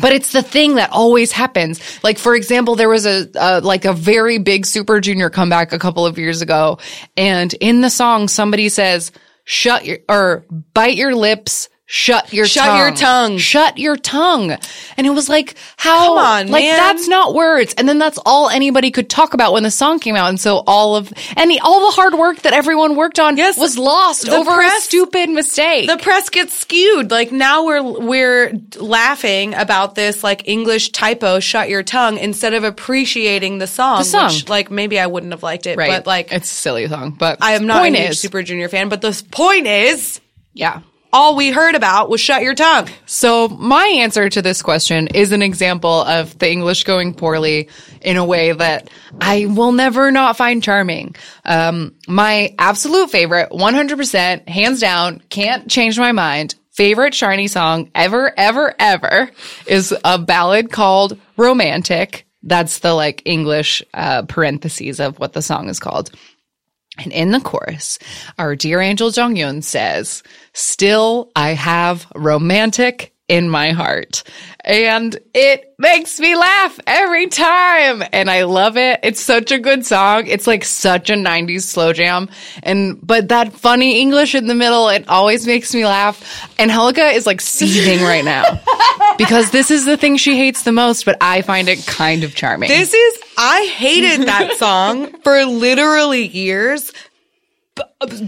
[0.00, 1.80] but it's the thing that always happens.
[2.02, 5.78] Like, for example, there was a, uh, like a very big Super Junior comeback a
[5.78, 6.78] couple of years ago.
[7.16, 9.12] And in the song, somebody says,
[9.50, 12.78] shut your, or bite your lips, shut your Shut tongue.
[12.78, 13.38] your tongue.
[13.38, 14.56] Shut your tongue.
[14.96, 16.06] And it was like, how?
[16.14, 16.76] Come on, like, man.
[16.76, 17.74] that's not words.
[17.76, 20.28] And then that's all anybody could talk about when the song came out.
[20.28, 23.58] And so all of, and the, all the hard work that everyone worked on Yes.
[23.58, 25.88] was lost over a press- stupid mistake.
[25.88, 27.10] The press gets skewed.
[27.10, 32.62] Like now we're we're laughing about this like English typo, shut your tongue, instead of
[32.62, 33.98] appreciating the song.
[33.98, 34.28] The song.
[34.28, 35.90] Which, like maybe I wouldn't have liked it, right.
[35.90, 38.88] but like it's a silly song, but I am not a is, Super Junior fan.
[38.88, 40.20] But the point is,
[40.52, 40.82] yeah.
[41.12, 42.88] All we heard about was shut your tongue.
[43.06, 47.68] So my answer to this question is an example of the English going poorly
[48.00, 48.90] in a way that
[49.20, 51.16] I will never not find charming.
[51.44, 56.54] Um, my absolute favorite, 100%, hands down, can't change my mind.
[56.70, 59.30] Favorite SHINee song ever, ever, ever
[59.66, 62.26] is a ballad called Romantic.
[62.44, 66.10] That's the like English uh, parentheses of what the song is called.
[67.00, 67.98] And in the chorus,
[68.38, 70.22] our dear angel Jonghyun says,
[70.52, 74.24] Still, I have romantic in my heart.
[74.64, 78.02] And it makes me laugh every time.
[78.12, 79.00] And I love it.
[79.04, 80.26] It's such a good song.
[80.26, 82.28] It's like such a 90s slow jam.
[82.64, 86.50] And, but that funny English in the middle, it always makes me laugh.
[86.58, 88.60] And Helga is like seething right now
[89.16, 92.34] because this is the thing she hates the most, but I find it kind of
[92.34, 92.68] charming.
[92.68, 96.92] This is I hated that song for literally years.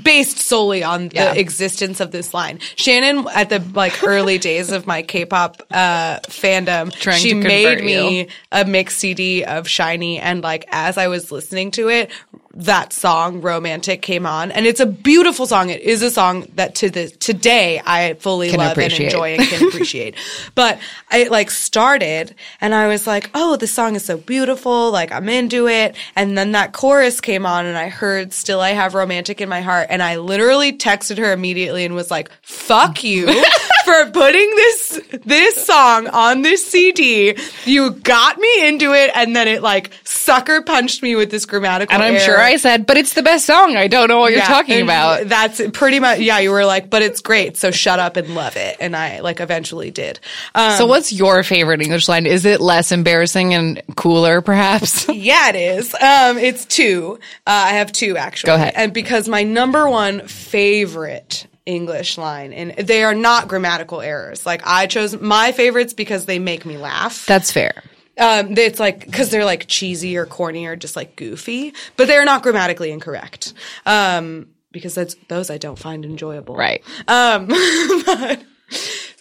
[0.03, 1.32] Based solely on the Yeah.
[1.34, 6.92] existence of this line, Shannon at the like early days of my K-pop uh, fandom,
[6.92, 8.26] Trying she made me you.
[8.53, 12.11] a mix CD of SHINee, and like as I was listening to it,
[12.55, 15.70] that song "Romantic" came on, and it's a beautiful song.
[15.70, 19.12] It is a song that to the today I fully Can love appreciate.
[19.12, 20.14] and enjoy and can appreciate.
[20.55, 20.78] but
[21.11, 24.90] I like started and I was like, oh, this song is so beautiful.
[24.90, 25.96] Like I'm into it.
[26.16, 29.61] And then that chorus came on and I heard still I have romantic in my
[29.61, 29.86] heart.
[29.90, 33.26] And I literally texted her immediately and was like, fuck you
[33.84, 37.36] for putting this, this song on this CD.
[37.64, 39.11] You got me into it.
[39.14, 42.20] And then it like sucker punched me with this grammatical and I'm error.
[42.24, 43.76] sure I said, but it's the best song.
[43.76, 45.26] I don't know what you're talking about.
[45.28, 47.57] That's pretty much, yeah, you were like, but it's great.
[47.57, 48.76] So shut up and love it.
[48.80, 50.20] And I like eventually did.
[50.55, 52.26] Um, So what's your favorite English line?
[52.26, 55.09] Is it less embarrassing and cooler, perhaps?
[55.12, 55.95] yeah, it is.
[55.95, 57.18] Um, it's two.
[57.47, 58.49] Uh, I have two actually.
[58.49, 58.72] Go ahead.
[58.76, 64.45] And because my number one favorite English line, and they are not grammatical errors.
[64.45, 67.24] Like I chose my favorites because they make me laugh.
[67.26, 67.82] That's fair.
[68.18, 72.24] Um, it's like because they're like cheesy or corny or just like goofy, but they're
[72.24, 73.54] not grammatically incorrect.
[73.86, 76.56] Um, because that's those I don't find enjoyable.
[76.56, 76.82] Right.
[77.08, 77.46] Um,
[78.06, 78.42] but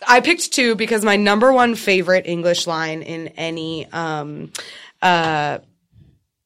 [0.07, 4.51] I picked two because my number one favorite English line in any um,
[5.01, 5.59] uh,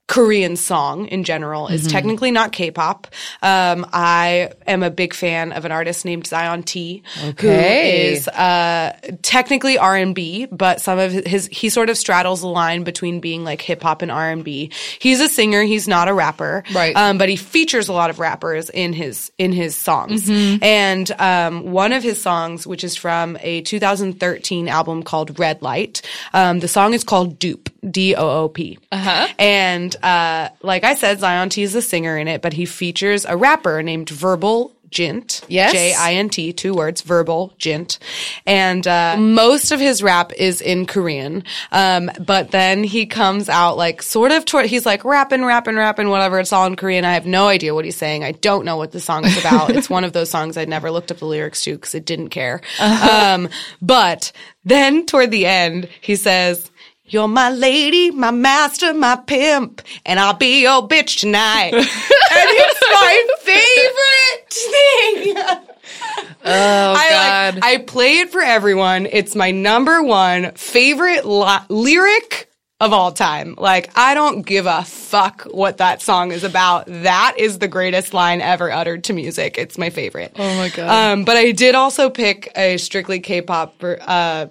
[0.07, 3.07] Korean song in general is technically not K-pop.
[3.41, 8.09] Um, I am a big fan of an artist named Zion T, Okay.
[8.11, 12.41] who is uh, technically R and B, but some of his he sort of straddles
[12.41, 14.71] the line between being like hip hop and R and B.
[14.99, 15.63] He's a singer.
[15.63, 16.95] He's not a rapper, Right.
[16.95, 20.29] Um, but he features a lot of rappers in his in his songs.
[20.29, 26.03] And um, one of his songs, which is from a 2013 album called Red Light,
[26.33, 28.77] um, the song is called Doop, D O O P.
[28.91, 29.27] Uh-huh.
[29.39, 33.25] And uh, like I said, Zion T is the singer in it, but he features
[33.25, 35.43] a rapper named Verbal Jint.
[35.49, 35.73] Yes.
[35.73, 37.99] J I N T, two words, verbal, Jint.
[38.45, 41.43] And uh, most of his rap is in Korean.
[41.71, 46.09] Um, but then he comes out like sort of toward, he's like rapping, rapping, rapping,
[46.09, 46.39] whatever.
[46.39, 47.03] It's all in Korean.
[47.03, 48.23] I have no idea what he's saying.
[48.23, 49.71] I don't know what the song is about.
[49.71, 52.29] it's one of those songs I never looked up the lyrics to because it didn't
[52.29, 52.61] care.
[52.79, 53.49] Um,
[53.81, 54.31] but
[54.63, 56.71] then toward the end, he says,
[57.07, 61.73] you're my lady, my master, my pimp, and I'll be your bitch tonight.
[61.73, 65.65] and it's my favorite thing.
[66.47, 67.55] Oh I God.
[67.55, 69.05] like, I play it for everyone.
[69.05, 72.49] It's my number one favorite li- lyric
[72.79, 73.55] of all time.
[73.57, 76.85] Like, I don't give a fuck what that song is about.
[76.87, 79.57] That is the greatest line ever uttered to music.
[79.57, 80.33] It's my favorite.
[80.37, 80.89] Oh my God.
[80.89, 84.47] Um, but I did also pick a strictly K-pop uh,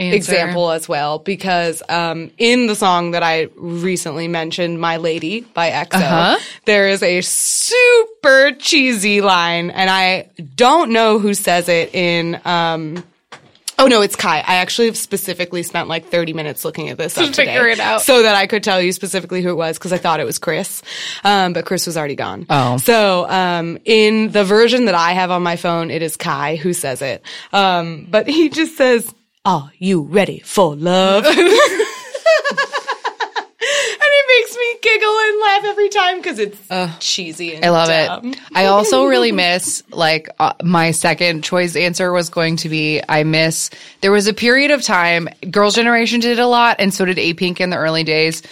[0.00, 0.16] Answer.
[0.16, 5.70] example as well because um, in the song that I recently mentioned, "My Lady" by
[5.70, 6.38] EXO, Uh-huh.
[6.64, 12.40] there is a super cheesy line, and I don't know who says it in.
[12.44, 13.04] Um,
[13.78, 14.38] oh no, it's Kai.
[14.38, 17.80] I actually have specifically spent like 30 minutes looking at this up today figure it
[17.80, 18.02] out.
[18.02, 20.38] so that I could tell you specifically who it was because I thought it was
[20.38, 20.82] Kris,
[21.24, 22.46] um, but Kris was already gone.
[22.50, 22.76] Oh.
[22.78, 26.72] So, um, in the version that I have on my phone, it is Kai who
[26.74, 27.22] says it.
[27.52, 29.14] Um, but he just says,
[29.44, 31.24] Are you ready for love?
[31.34, 31.36] and
[33.62, 36.58] it makes me giggle and laugh every time because it's
[36.98, 38.32] cheesy and I love dumb.
[38.32, 38.40] it.
[38.54, 43.24] I also really miss like uh, my second choice answer was going to be I
[43.24, 43.70] miss
[44.02, 47.32] there was a period of time Girls Generation did a lot and so did A
[47.32, 48.42] Pink in the early days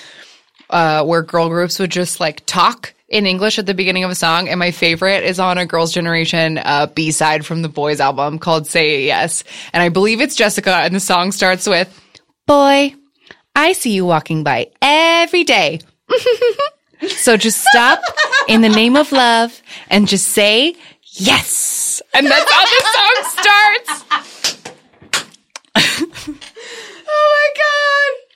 [0.70, 4.14] uh, where girl groups would just like talk in English at the beginning of a
[4.14, 8.38] song and my favorite is on a Girls Generation uh, B-side from the Boys album
[8.38, 11.88] called Say Yes and I believe it's Jessica and the song starts with
[12.46, 12.94] Boy
[13.54, 15.80] I see you walking by every day
[17.08, 18.00] so just stop
[18.48, 20.74] in the name of love and just say
[21.18, 22.02] yes.
[22.14, 24.04] And that's how the song starts.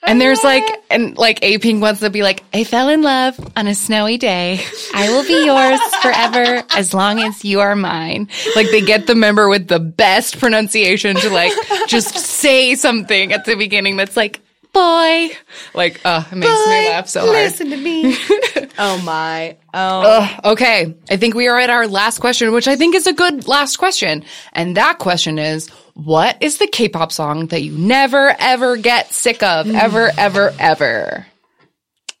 [0.05, 3.39] And there's like, and like A Pink wants to be like, I fell in love
[3.55, 4.59] on a snowy day.
[4.93, 8.29] I will be yours forever as long as you are mine.
[8.55, 11.53] Like they get the member with the best pronunciation to like
[11.87, 14.41] just say something at the beginning that's like,
[14.73, 15.29] boy.
[15.73, 17.33] Like, uh, it makes me laugh so hard.
[17.33, 18.17] Listen to me.
[18.77, 19.57] oh my.
[19.73, 20.01] Oh.
[20.01, 20.95] Ugh, okay.
[21.09, 23.77] I think we are at our last question, which I think is a good last
[23.77, 24.23] question.
[24.53, 29.43] And that question is, what is the K-pop song that you never ever get sick
[29.43, 29.67] of?
[29.67, 29.79] Mm.
[29.79, 31.27] Ever, ever, ever?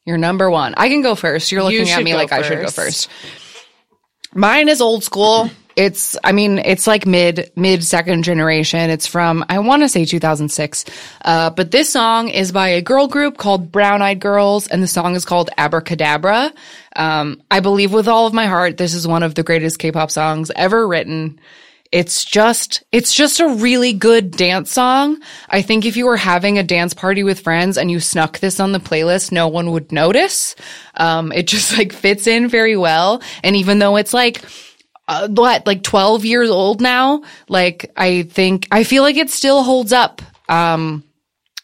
[0.05, 0.73] Your number one.
[0.77, 1.51] I can go first.
[1.51, 3.07] You're looking at me like I should go first.
[3.07, 3.09] first.
[4.35, 5.49] Mine is old school.
[5.75, 8.89] It's, I mean, it's like mid, mid second generation.
[8.89, 10.85] It's from, I want to say 2006.
[11.23, 14.87] Uh, but this song is by a girl group called Brown Eyed Girls, and the
[14.87, 16.53] song is called Abracadabra.
[16.95, 20.11] Um, I believe with all of my heart, this is one of the greatest K-pop
[20.11, 21.39] songs ever written.
[21.91, 25.21] It's just, it's just a really good dance song.
[25.47, 28.59] I think if you were having a dance party with friends and you snuck this
[28.59, 30.55] on the playlist, no one would notice.
[30.95, 33.21] Um, it just like fits in very well.
[33.43, 34.43] And even though it's like,
[35.07, 39.63] uh, what, like 12 years old now, like I think, I feel like it still
[39.63, 40.21] holds up.
[40.49, 41.03] Um,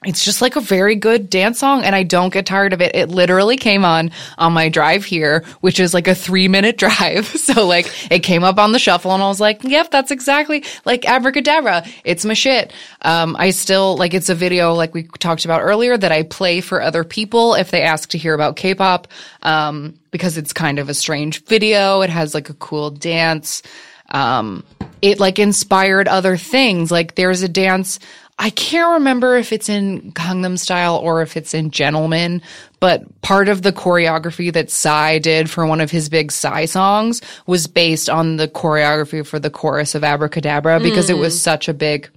[0.05, 2.95] it's just like a very good dance song and I don't get tired of it.
[2.95, 7.35] It literally came on on my drive here, which is like a three minute drive.
[7.49, 10.63] So like it came up on the shuffle and I was like, yep, that's exactly
[10.85, 11.83] like abracadabra.
[12.03, 12.71] It's my shit.
[13.01, 16.61] Um, I still like it's a video like we talked about earlier that I play
[16.61, 19.07] for other people if they ask to hear about K-pop.
[19.41, 22.01] Um, because it's kind of a strange video.
[22.01, 23.61] It has like a cool dance.
[24.09, 24.63] Um,
[25.01, 26.91] it like inspired other things.
[26.91, 27.99] Like there's a dance.
[28.37, 32.41] I can't remember if it's in Gangnam Style or if it's in Gentleman,
[32.79, 37.21] but part of the choreography that Psy did for one of his big Psy songs
[37.47, 41.73] was based on the choreography for the chorus of Abracadabra because it was such a
[41.73, 42.09] big.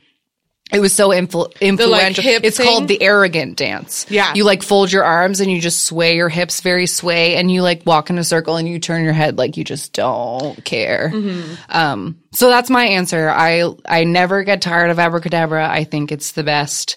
[0.73, 2.25] It was so influ- influential.
[2.25, 2.67] hip it's thing?
[2.67, 4.07] called the arrogant dance.
[4.09, 4.33] Yeah.
[4.35, 7.63] You like fold your arms and you just sway your hips very sway and you
[7.63, 11.11] like walk in a circle and you turn your head like you just don't care.
[11.13, 11.55] Mm-hmm.
[11.69, 13.29] Um, so that's my answer.
[13.29, 15.69] I, I never get tired of abracadabra.
[15.69, 16.97] I think it's the best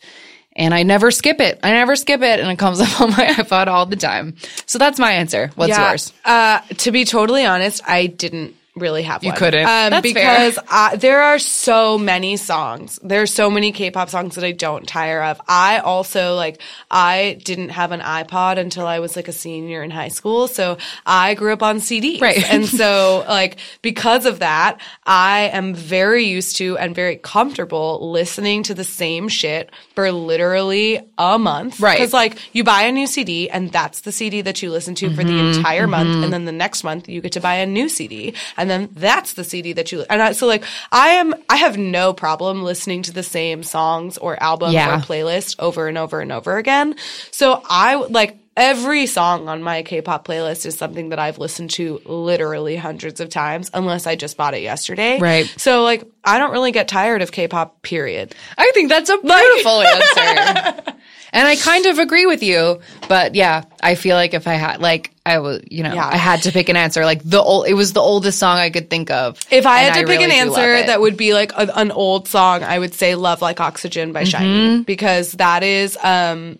[0.58, 1.60] and I never skip it.
[1.64, 4.36] I never skip it and it comes up on my iPod all the time.
[4.66, 5.52] So that's my answer.
[5.56, 5.90] What's Yeah.
[5.90, 6.14] yours?
[6.24, 9.38] Uh, to be totally honest, I didn't really have you one.
[9.38, 9.62] couldn't?
[9.66, 13.00] um, That's because I, there are so many songs.
[13.02, 15.40] There are so many K-pop songs that I don't tire of.
[15.48, 16.62] I also like
[16.92, 20.78] I didn't have an iPod until I was like a senior in high school, so
[21.06, 22.44] I grew up on CDs, Right.
[22.52, 28.64] and so like because of that, I am very used to and very comfortable listening
[28.64, 31.98] to the same shit for literally a month, Right.
[31.98, 35.10] Because like you buy a new CD and that's the CD that you listen to
[35.16, 37.66] for the Mm-hmm, entire month, and then the next month you get to buy a
[37.66, 41.10] new CD, and and then that's the CD that you and I, so like I
[41.10, 44.98] am I have no problem listening to the same songs or albums Yeah.
[44.98, 46.96] or playlist over and over and over again.
[47.32, 52.02] So I like every song on my K-pop playlist is something that I've listened to
[52.06, 55.20] literally hundreds of times unless I just bought it yesterday.
[55.20, 55.46] Right.
[55.58, 58.34] So like I don't really get tired of K-pop period.
[58.58, 60.94] I think that's a beautiful answer.
[61.36, 62.80] And I kind of agree with you,
[63.10, 66.08] but yeah, I feel like if I had like I was, you know, Yeah.
[66.08, 67.04] I had to pick an answer.
[67.04, 69.38] Like the old, it was the oldest song I could think of.
[69.52, 72.28] If I had to pick really an answer that would be like a, an old
[72.28, 76.58] song, I would say "Love Like Oxygen" by SHINee because that is um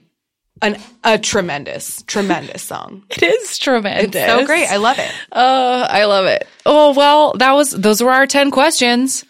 [0.62, 3.04] an a tremendous, tremendous song.
[3.10, 4.68] it is tremendous, It's so great.
[4.70, 5.12] I love it.
[5.32, 6.48] Uh, I love it.
[6.66, 9.24] Oh well, that was those were our ten questions.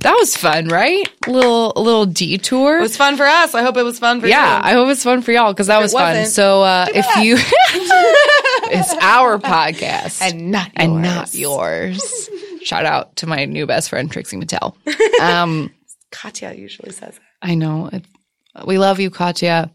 [0.00, 1.08] That was fun, right?
[1.26, 2.78] Little little detour.
[2.78, 3.54] It was fun for us.
[3.54, 4.32] I hope it was fun for you.
[4.32, 4.62] yeah, you.
[4.64, 6.26] I hope it's fun for y'all because that was fun.
[6.26, 7.36] So uh, if you,
[8.70, 10.74] it's our podcast and not yours.
[10.76, 12.30] and not yours.
[12.62, 14.74] Shout out to my new best friend Trixie Mattel.
[15.20, 15.74] Um,
[16.12, 17.20] Katya usually says that.
[17.42, 18.04] I know it,
[18.66, 19.70] we love you, Katya.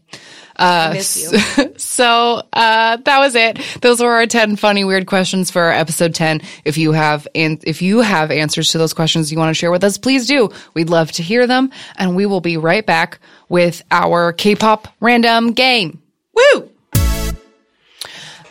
[0.56, 1.70] Uh, you.
[1.78, 3.58] So uh, that was it.
[3.80, 6.40] Those were our ten funny weird questions for episode ten.
[6.64, 9.70] If you have and if you have answers to those questions you want to share
[9.70, 10.50] with us, please do.
[10.74, 13.18] We'd love to hear them, and we will be right back
[13.48, 16.02] with our K-pop random game.
[16.34, 16.70] Woo!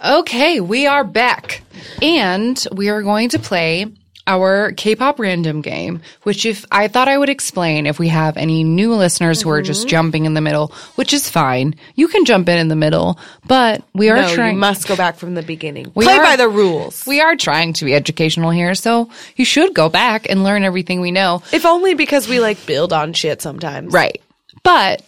[0.03, 1.61] Okay, we are back.
[2.01, 3.87] And we are going to play
[4.25, 8.63] our K-pop random game, which if I thought I would explain if we have any
[8.63, 9.65] new listeners who are Mm-hmm.
[9.65, 11.75] just jumping in the middle, which is fine.
[11.95, 14.95] You can jump in in the middle, but we are No, trying you must go
[14.95, 15.91] back from the beginning.
[15.95, 17.05] We Play are- by the rules.
[17.05, 21.01] we are trying to be educational here, so you should go back and learn everything
[21.01, 21.43] we know.
[21.51, 23.91] if only because we like build on shit sometimes.
[23.93, 24.21] Right.
[24.63, 25.03] But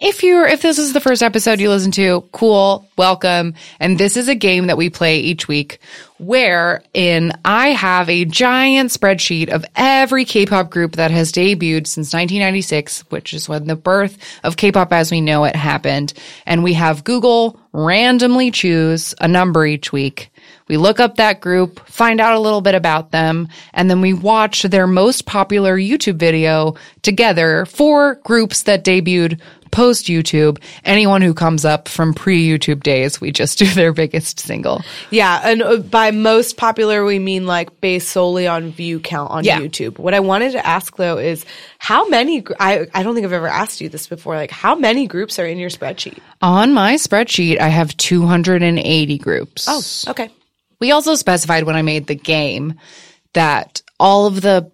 [0.00, 3.54] if you're if this is the first episode you listen to, cool, welcome.
[3.78, 5.78] And this is a game that we play each week
[6.18, 13.10] wherein I have a giant spreadsheet of every K-pop group that has debuted since 1996,
[13.10, 16.12] which is when the birth of K-pop as we know it happened.
[16.46, 20.30] And we have Google randomly choose a number each week.
[20.70, 24.12] We look up that group, find out a little bit about them, and then we
[24.12, 29.40] watch their most popular YouTube video together for groups that debuted
[29.72, 30.62] post YouTube.
[30.84, 34.82] Anyone who comes up from pre YouTube days, we just do their biggest single.
[35.10, 39.42] Yeah, and uh, by most popular we mean like based solely on view count on
[39.42, 39.58] Yeah.
[39.60, 39.98] YouTube.
[39.98, 41.44] What I wanted to ask though is
[41.78, 45.08] how many I I don't think I've ever asked you this before like how many
[45.08, 46.20] groups are in your spreadsheet?
[46.42, 49.66] On my spreadsheet, I have 280 groups.
[49.68, 50.30] Oh, okay.
[50.80, 52.74] We also specified when I made the game
[53.34, 54.70] that all of the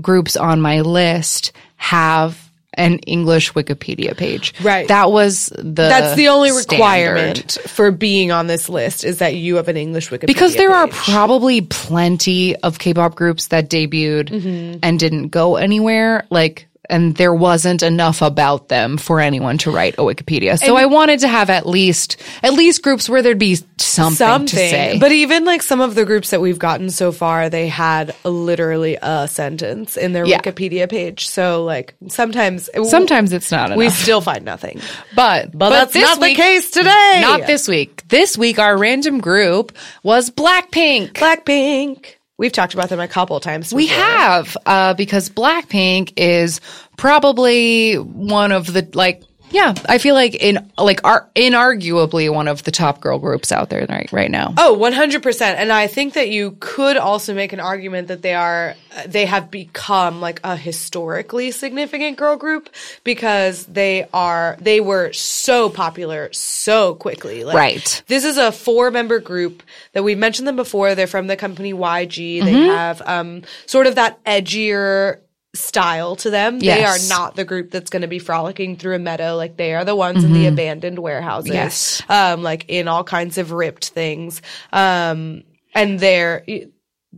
[0.00, 2.44] groups on my list have
[2.74, 4.54] an English Wikipedia page.
[4.62, 4.86] Right.
[4.86, 6.72] That was the That's the only standard.
[6.74, 10.70] requirement for being on this list is that you have an English Wikipedia Because there
[10.70, 14.78] are probably plenty of K-pop groups that debuted Mm-hmm.
[14.84, 16.24] and didn't go anywhere.
[16.30, 20.58] Like, and there wasn't enough about them for anyone to write a Wikipedia.
[20.58, 24.46] So I wanted to have at least, at least groups where there'd be something, something.
[24.48, 24.96] to say.
[24.98, 28.96] But even like some of the groups that we've gotten so far, they had literally
[29.00, 30.40] a sentence in their Yeah.
[30.40, 31.28] Wikipedia page.
[31.28, 33.78] So like sometimes sometimes it's not enough.
[33.78, 34.80] we still find nothing.
[35.14, 37.18] But But, that's not week- the case today.
[37.22, 38.02] Not this week.
[38.08, 41.12] This week, our random group was Blackpink.
[41.12, 42.14] Blackpink.
[42.38, 43.74] We've talked about them a couple of times.
[43.74, 46.60] We have, uh, because Blackpink is
[46.96, 52.62] probably one of the, like, yeah, I feel like in, like, are inarguably one of
[52.64, 54.54] the top girl groups out there right, right now.
[54.58, 55.40] Oh, 100%.
[55.42, 58.74] And I think that you could also make an argument that they are,
[59.06, 62.68] they have become like a historically significant girl group
[63.04, 67.44] because they are, they were so popular so quickly.
[67.44, 68.02] Like, Right.
[68.06, 70.94] This is a four member group that we've mentioned them before.
[70.94, 72.44] They're from the company YG.
[72.44, 72.70] They Mm-hmm.
[72.70, 75.18] have, um, sort of that edgier,
[75.54, 76.58] style to them.
[76.60, 79.36] They are not the group that's going to be frolicking through a meadow.
[79.36, 81.50] Like they are the ones in the abandoned warehouses.
[81.50, 81.54] Mm-hmm.
[81.54, 82.02] Yes.
[82.08, 84.42] Um, like in all kinds of ripped things.
[84.72, 85.44] Um,
[85.74, 86.44] and they're,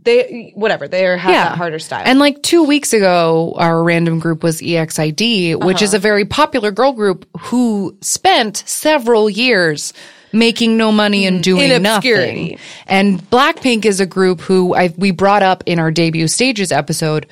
[0.01, 2.03] they, whatever, they are have that harder style.
[2.05, 5.83] And like two weeks ago, our random group was EXID, which Uh-huh.
[5.83, 9.93] is a very popular girl group who spent several years
[10.33, 11.75] making no money and doing Mm-hmm.
[11.75, 12.59] In nothing.
[12.87, 17.27] And Blackpink is a group who I, we brought up in our debut stages episode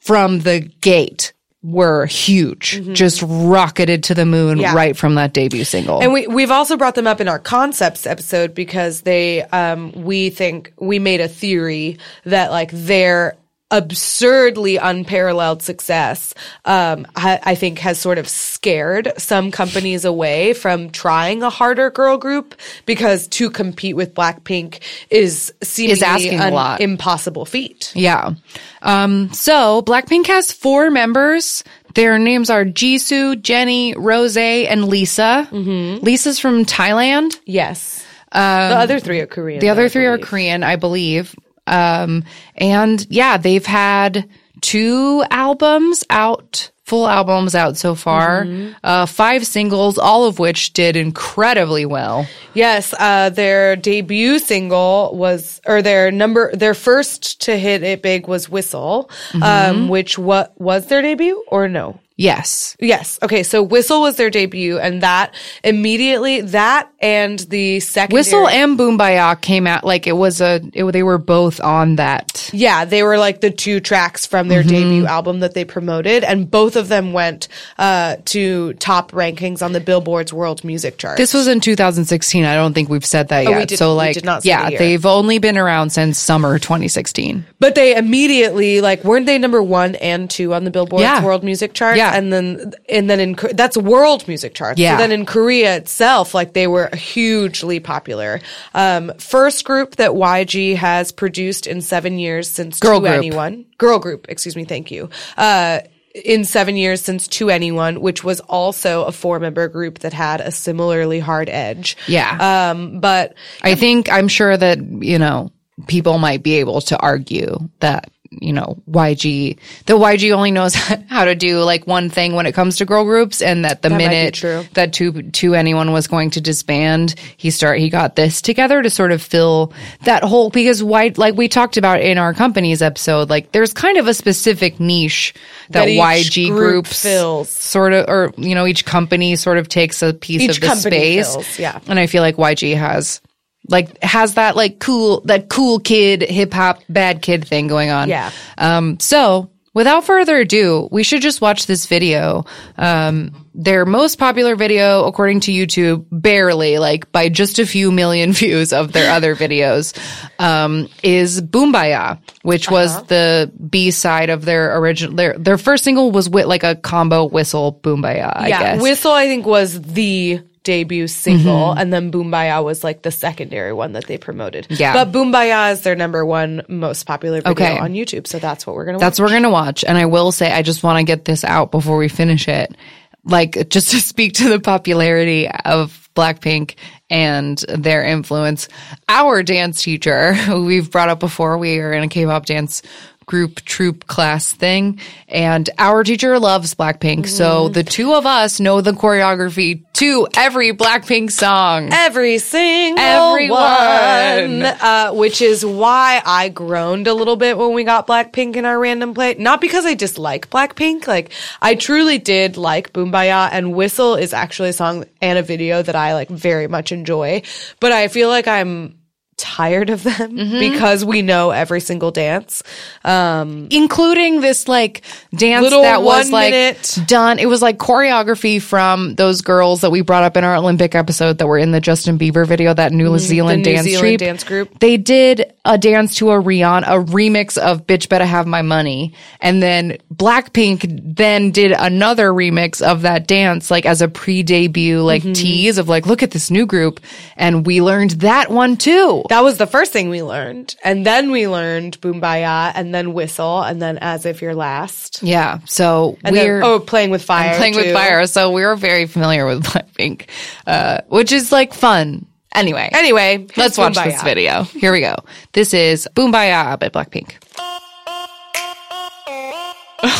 [0.00, 4.60] from the gate were huge, just rocketed to the moon Mm-hmm.
[4.60, 4.74] Yeah.
[4.74, 6.00] right from that debut single.
[6.00, 10.30] And we we've also brought them up in our concepts episode because they um we
[10.30, 13.36] think we made a theory that like their
[13.70, 16.32] absurdly unparalleled success,
[16.64, 21.90] um, I, I think has sort of scared some companies away from trying a harder
[21.90, 22.54] girl group
[22.86, 24.80] because to compete with Blackpink
[25.10, 26.80] is seemingly asking a an lot.
[26.80, 27.92] impossible feat.
[27.94, 28.34] Yeah.
[28.82, 31.62] Um, so Blackpink has four members.
[31.94, 35.48] Their names are Jisoo, Jennie, Rose, and Lisa.
[35.50, 36.04] Mm-hmm.
[36.04, 37.38] Lisa's from Thailand.
[37.44, 38.04] Yes.
[38.32, 39.60] the other three are Korean.
[39.60, 40.18] The other three are.
[40.18, 41.34] Korean, I believe.
[41.68, 42.24] Um,
[42.56, 44.28] and yeah, they've had
[44.60, 48.72] two albums out, full albums out so far, Mm-hmm.
[48.82, 52.26] uh, five singles, all of which did incredibly well.
[52.54, 58.26] Yes, uh, their debut single was, or their number, their first to hit it big
[58.26, 59.42] was "Whistle," Mm-hmm.
[59.42, 62.00] um, which what was their debut or no?
[62.18, 62.76] Yes.
[62.80, 63.18] Yes.
[63.22, 63.42] Okay.
[63.44, 68.98] So "Whistle" was their debut, and that immediately that and the second Whistle and Boom
[68.98, 72.50] Boombayah came out like it was a, it, they were both on that.
[72.52, 74.68] Yeah, they were like the two tracks from their Mm-hmm.
[74.70, 77.46] debut album that they promoted, and both of them went
[77.78, 81.16] uh, to top rankings on the Billboard's World Music Chart.
[81.16, 82.44] This was in 2016.
[82.44, 83.68] I don't think we've said that Oh, yet.
[83.68, 87.44] did- so we like, did not yeah, the they've only been around since summer 2016.
[87.60, 91.24] But they immediately like weren't they number one and two on the Billboard's Yeah.
[91.24, 91.96] World Music Chart?
[91.96, 92.07] Yeah.
[92.14, 94.80] And then and then in that's world music charts.
[94.80, 94.96] Yeah.
[94.96, 98.40] So then in Korea itself, like they were hugely popular.
[98.74, 103.12] Um, first group that YG has produced in seven years since Girl group.
[103.12, 103.66] Anyone.
[103.78, 104.64] Girl group, excuse me.
[104.64, 105.10] Thank you.
[105.36, 105.80] Uh,
[106.24, 110.50] in seven years since 2NE1, which was also a four member group that had a
[110.50, 111.96] similarly hard edge.
[112.06, 112.70] Yeah.
[112.70, 115.52] Um, but I think I'm sure that, you know,
[115.86, 120.74] people might be able to argue that, you know, YG, the YG only knows
[121.08, 123.88] how to do like one thing when it comes to girl groups and that the
[123.90, 124.40] be minute
[124.74, 129.12] that two, 2NE1 was going to disband, he start, he got this together to sort
[129.12, 129.72] of fill
[130.04, 133.98] that hole because why, like we talked about in our company's episode, like there's kind
[133.98, 135.34] of a specific niche
[135.70, 137.50] that, That YG group groups fills.
[137.50, 140.74] sort of, or, you know, each company sort of takes a piece Each of the
[140.76, 141.32] space.
[141.32, 141.80] fills, yeah.
[141.86, 143.20] And I feel like YG has
[143.68, 148.08] like has that like cool that cool kid hip hop bad kid thing going on.
[148.08, 148.30] Yeah.
[148.56, 152.44] Um so without further ado, we should just watch this video.
[152.76, 158.32] Um their most popular video according to YouTube barely like by just a few million
[158.42, 159.98] views of their other videos
[160.40, 163.04] um is Boombayah, which was Uh-huh.
[163.08, 167.24] the B side of their original their their first single was with like a combo
[167.26, 168.82] whistle Boombayah, I yeah, guess.
[168.82, 171.78] Whistle I think was the debut single, mm-hmm.
[171.78, 174.66] and then Boombayah was like the secondary one that they promoted.
[174.68, 174.92] Yeah.
[174.92, 177.78] but Boombayah is their number one most popular video Okay.
[177.78, 178.98] on YouTube, so that's what we're gonna.
[178.98, 179.00] Watch.
[179.00, 179.24] That's watch.
[179.24, 179.82] what we're gonna watch.
[179.82, 182.76] And I will say, I just want to get this out before we finish it.
[183.24, 186.74] Like, just to speak to the popularity of Blackpink
[187.08, 188.68] and their influence.
[189.08, 192.82] Our dance teacher, who we've brought up before, we are in a K-pop dance
[193.28, 194.98] group troop class thing
[195.28, 197.28] and our teacher loves Blackpink.
[197.28, 201.90] So the two of us know the choreography to every Blackpink song.
[201.92, 203.60] Every single Everyone.
[203.60, 208.64] one, uh, which is why I groaned a little bit when we got Blackpink in
[208.64, 209.34] our random play.
[209.34, 211.30] Not because I dislike Blackpink, like
[211.60, 215.94] I truly did like Boombayah, and Whistle is actually a song and a video that
[215.94, 217.42] I like very much enjoy.
[217.78, 218.97] But I feel like I'm
[219.38, 220.58] tired of them Mm-hmm.
[220.58, 222.62] because we know every single dance.
[223.04, 225.02] Um, including this like
[225.34, 226.98] dance that was like minute.
[227.06, 227.38] done.
[227.38, 231.38] It was like choreography from those girls that we brought up in our Olympic episode
[231.38, 233.70] that were in the Justin Bieber video, that New Zealand Mm-hmm.
[233.70, 234.78] New dance Zealand dance group.
[234.80, 239.14] They did a dance to a Rihanna, a remix of "Bitch Better Have My Money,"
[239.40, 245.22] and then Blackpink then did another remix of that dance, like as a pre-debut like
[245.22, 245.32] Mm-hmm.
[245.32, 247.00] tease of like, look at this new group,
[247.36, 249.24] and we learned that one too.
[249.28, 250.74] that was the first thing we learned.
[250.84, 255.22] And then we learned Boombayah and then Whistle and then As If You're Last.
[255.22, 257.56] Yeah, so And we're oh, Playing with Fire.
[257.56, 258.26] playing with fire.
[258.26, 260.28] So we were very familiar with Blackpink,
[260.66, 262.26] uh, which is like fun.
[262.54, 264.04] Anyway, Anyway, let's watch Boombayah.
[264.04, 264.62] this video.
[264.64, 265.14] Here we go.
[265.52, 267.32] This is Boombayah by Blackpink.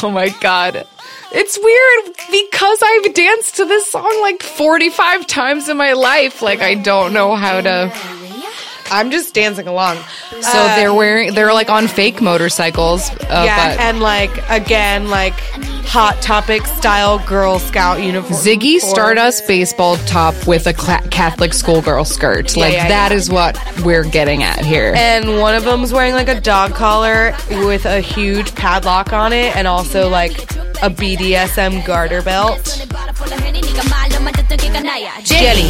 [0.03, 0.85] Oh my god.
[1.33, 6.43] It's weird because I've danced to this song like 45 times in my life.
[6.43, 7.93] Like I don't know how to.
[8.91, 9.99] I'm just dancing along.
[10.31, 13.11] So they're wearing, they're like on fake motorcycles.
[13.11, 15.35] Uh, yeah, but and like again, like
[15.89, 18.41] hot topic style Girl Scout uniform.
[18.41, 22.57] Ziggy or- Stardust baseball top with a cla- Catholic schoolgirl skirt.
[22.57, 23.17] Like yeah, that yeah.
[23.17, 24.93] is what we're getting at here.
[24.97, 29.57] And one of them's wearing like a dog collar with a huge padlock on it,
[29.57, 30.33] and also like
[30.83, 32.87] a BDSM garter belt.
[35.25, 35.69] Jennie.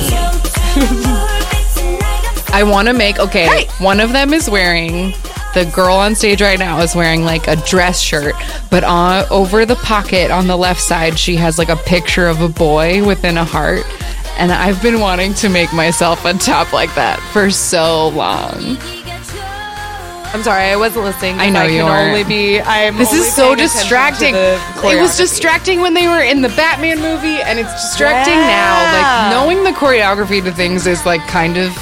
[2.50, 3.66] I want to make okay.
[3.78, 5.12] One of them is wearing
[5.54, 8.34] the girl on stage right now is wearing like a dress shirt,
[8.70, 12.40] but on over the pocket on the left side, she has like a picture of
[12.40, 13.84] a boy within a heart.
[14.38, 18.76] And I've been wanting to make myself a top like that for so long.
[20.30, 21.40] I'm sorry, I wasn't listening.
[21.40, 22.60] I know I you only be.
[22.60, 22.98] I'm.
[22.98, 24.34] This is so paying attention to distracting.
[24.36, 28.46] It was distracting when they were in the Batman movie, and it's distracting Yeah.
[28.46, 28.92] now.
[28.92, 31.72] Like knowing the choreography to things is like kind of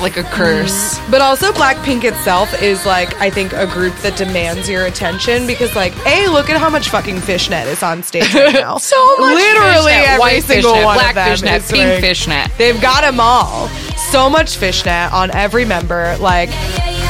[0.00, 0.98] like a curse.
[1.10, 5.74] But also, Blackpink itself is like I think a group that demands your attention because,
[5.76, 8.78] like, hey, look at how much fucking fishnet is on stage right now.
[8.90, 12.00] So much literally fishnet, every single fishnet, one black of them fishnet, is pink wearing-
[12.00, 12.50] fishnet.
[12.58, 13.68] They've got them all.
[14.10, 16.16] So much fishnet on every member.
[16.18, 17.00] Like, hey!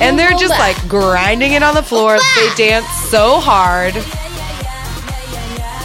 [0.00, 2.18] and they're just like grinding it on the floor.
[2.36, 3.94] They dance so hard.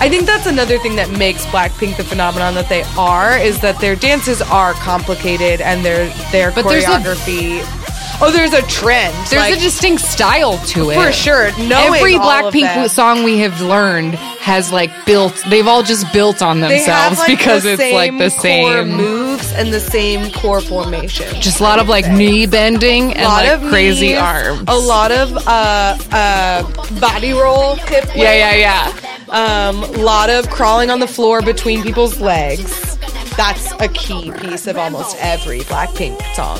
[0.03, 3.79] I think that's another thing that makes Blackpink the phenomenon that they are is that
[3.79, 7.82] their dances are complicated and their their But there's a- choreography.
[8.23, 9.13] Oh, there's a trend.
[9.27, 10.95] There's like, a distinct style to it.
[10.95, 11.51] for sure.
[11.57, 15.43] Knowing Every Blackpink song we have learned has like built.
[15.49, 18.89] They've all just built on themselves like because the it's like the core same.
[18.89, 21.27] moves and the same core formation.
[21.41, 24.63] Just a lot of like knee bending and a lot like of crazy knees, arms.
[24.67, 28.99] A lot of uh, uh, body roll, hip Yeah, yeah, yeah.
[29.29, 32.97] Um, a lot of crawling on the floor between people's legs.
[33.35, 36.59] That's a key piece of almost every Blackpink song.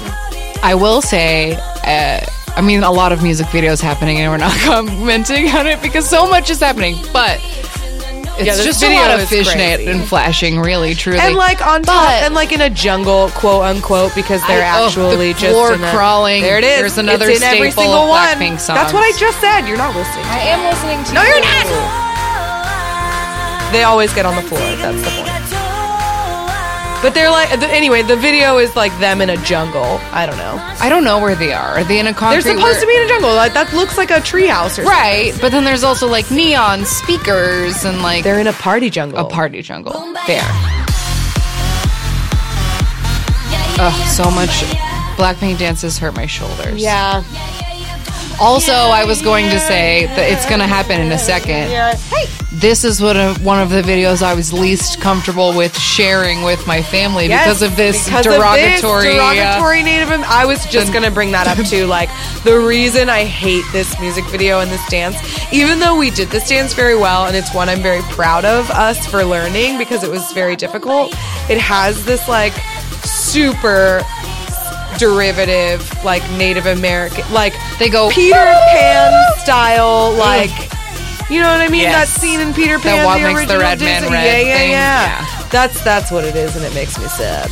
[0.63, 2.25] I will say, uh,
[2.55, 6.07] I mean, a lot of music videos happening, and we're not commenting on it because
[6.09, 6.95] so much is happening.
[7.11, 7.39] But
[8.35, 9.91] it's Yeah, this just a lot of fishnet crazy.
[9.91, 11.19] and flashing, really, truly.
[11.19, 14.79] And like on top, But- and like in a jungle, quote unquote, because they're I-
[14.79, 16.41] oh, actually the just floor in crawling.
[16.43, 16.79] There it is.
[16.79, 18.57] There's another it's in every staple single of one.
[18.57, 18.67] Songs.
[18.67, 19.67] That's what I just said.
[19.67, 20.25] You're not listening.
[20.25, 21.09] I am listening to.
[21.09, 21.15] You.
[21.15, 21.67] No, you're not.
[23.73, 24.59] They always get on the floor.
[24.77, 25.32] That's the point.
[27.03, 29.99] But they're like, the, anyway, the video is like them in a jungle.
[30.13, 30.55] I don't know.
[30.79, 31.77] I don't know where they are.
[31.79, 33.35] Are they in a They're supposed where- to be in a jungle.
[33.35, 34.85] Like, that looks like a treehouse or something.
[34.85, 39.19] right, but then there's also like neon speakers and like They're in a party jungle.
[39.19, 39.91] a party jungle.
[40.27, 40.41] There.
[43.79, 44.49] Ugh, so much.
[45.17, 46.81] Blackpink dances hurt my shoulders.
[46.81, 47.23] Yeah.
[48.39, 51.69] Also, I was going to say that it's going to happen in a second.
[51.69, 52.25] Hey.
[52.51, 56.65] This is what a, one of the videos I was least comfortable with sharing with
[56.67, 59.17] my family Yes, because of this because of derogatory.
[59.19, 60.11] uh, derogatory Native.
[60.11, 61.87] Am- I was just gonna bring that up too.
[61.87, 62.09] Like
[62.43, 65.17] the reason I hate this music video and this dance,
[65.51, 68.69] even though we did this dance very well, and it's one I'm very proud of
[68.69, 71.11] us for learning because it was very difficult.
[71.49, 72.53] It has this like
[73.03, 74.01] super
[74.97, 78.35] derivative, like Native American, like They go, Peter
[78.71, 80.51] Pan style, like.
[81.29, 81.81] You know what I mean?
[81.83, 82.13] Yes.
[82.13, 84.71] That scene in Peter Pan, the makes the original red man red yeah, yeah, thing,
[84.71, 85.47] yeah, yeah.
[85.49, 87.49] That's that's what it is, and it makes me sad.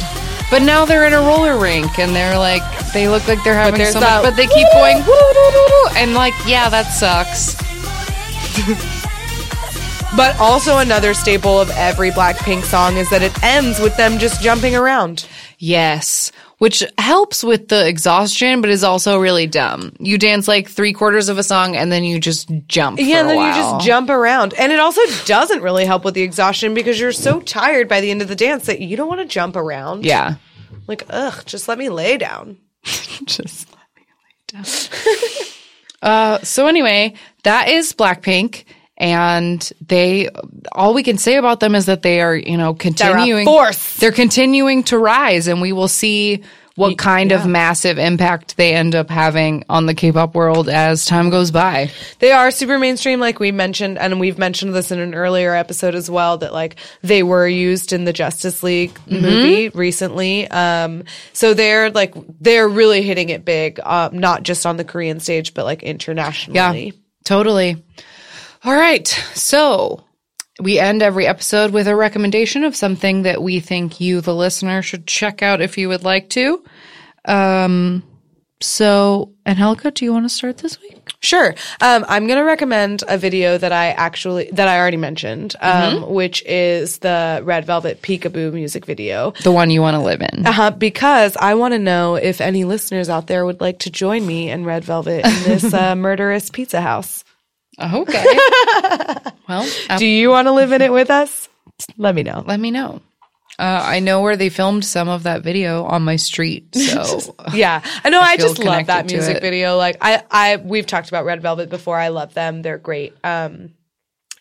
[0.52, 2.62] But now they're in a roller rink and they're like,
[2.92, 6.14] they look like they're having so much, but they keep going, woo, woo, woo, and
[6.14, 7.56] like, yeah, that sucks.
[10.16, 14.42] But also another staple of every Blackpink song is that it ends with them just
[14.42, 15.26] jumping around.
[15.58, 16.34] Yes.
[16.62, 19.94] Which helps with the exhaustion, but is also really dumb.
[20.00, 23.00] You dance like three quarters of a song and then you just jump.
[23.00, 24.54] Yeah, and then you just jump around.
[24.54, 28.12] And it also doesn't really help with the exhaustion because you're so tired by the
[28.12, 30.06] end of the dance that you don't want to jump around.
[30.06, 30.36] Yeah.
[30.86, 32.58] Like, ugh, just let me lay down.
[33.26, 34.04] just let me
[34.54, 34.66] lay down.
[36.04, 38.66] uh, so anyway, that is Blackpink,
[39.02, 40.30] and they
[40.72, 43.98] all we can say about them is that they are, you know, continuing force.
[43.98, 46.44] They're continuing to rise, and we will see
[46.76, 51.30] what kind of massive impact they end up having on the K-pop world as time
[51.30, 51.92] goes by.
[52.20, 55.96] They are super mainstream, like we mentioned, and we've mentioned this in an earlier episode
[55.96, 56.38] as well.
[56.38, 60.48] That like they were used in the Justice League movie recently.
[60.48, 65.20] Um, so they're like they're really hitting it big, um, not just on the Korean
[65.20, 66.86] stage, but like internationally.
[66.86, 66.92] Yeah,
[67.24, 67.84] totally.
[68.64, 69.08] All right.
[69.34, 70.04] So
[70.60, 74.82] we end every episode with a recommendation of something that we think you, the listener,
[74.82, 76.64] should check out if you would like to.
[77.26, 78.04] Um,
[78.62, 81.00] so, Angelica, do you want to start this week?
[81.20, 81.56] Sure.
[81.82, 86.12] Um, I'm going to recommend a video that I actually, that I already mentioned, um,
[86.12, 89.32] which is the Red Velvet Peekaboo music video.
[89.44, 90.46] The one you want to live in.
[90.46, 94.26] Uh, because I want to know if any listeners out there would like to join
[94.28, 97.24] me in Red Velvet in this uh, murderous pizza house.
[97.82, 98.24] Okay.
[99.50, 101.50] well, uh, Do you want to live in it with us?
[101.98, 102.44] Let me know.
[102.46, 103.02] let me know.
[103.60, 106.76] Uh, I know where they filmed some of that video on my street.
[106.76, 108.20] So, Yeah, I know.
[108.22, 109.78] I, feel just love that music video.
[109.78, 111.98] Like I, I, we've talked about Red Velvet before.
[111.98, 112.62] I love them.
[112.62, 113.14] They're great.
[113.24, 113.74] Um,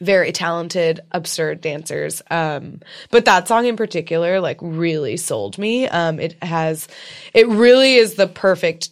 [0.01, 2.23] very talented, absurd dancers.
[2.31, 2.81] Um,
[3.11, 5.87] but that song in particular, like, really sold me.
[5.87, 6.89] Um, it has,
[7.35, 8.91] it really is the perfect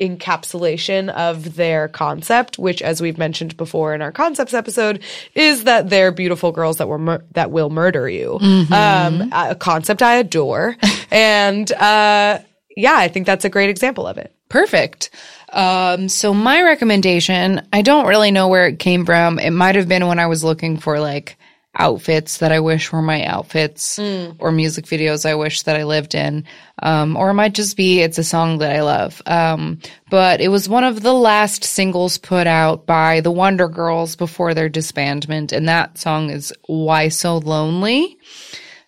[0.00, 5.02] encapsulation of their concept, which, as we've mentioned before in our concepts episode,
[5.34, 8.38] is that they're beautiful girls that were mur- that will murder you.
[8.72, 10.76] Um, a concept I adore,
[11.10, 12.38] and uh,
[12.76, 14.34] yeah, I think that's a great example of it.
[14.48, 15.10] Perfect.
[15.52, 19.38] Um, so my recommendation, I don't really know where it came from.
[19.38, 21.36] It might have been when I was looking for like
[21.74, 23.98] outfits that I wish were my outfits
[24.38, 26.44] or music videos I wish that I lived in.
[26.82, 29.22] Um, or it might just be it's a song that I love.
[29.26, 29.78] Um,
[30.10, 34.52] but it was one of the last singles put out by the Wonder Girls before
[34.52, 35.52] their disbandment.
[35.52, 38.18] And that song is Why So Lonely.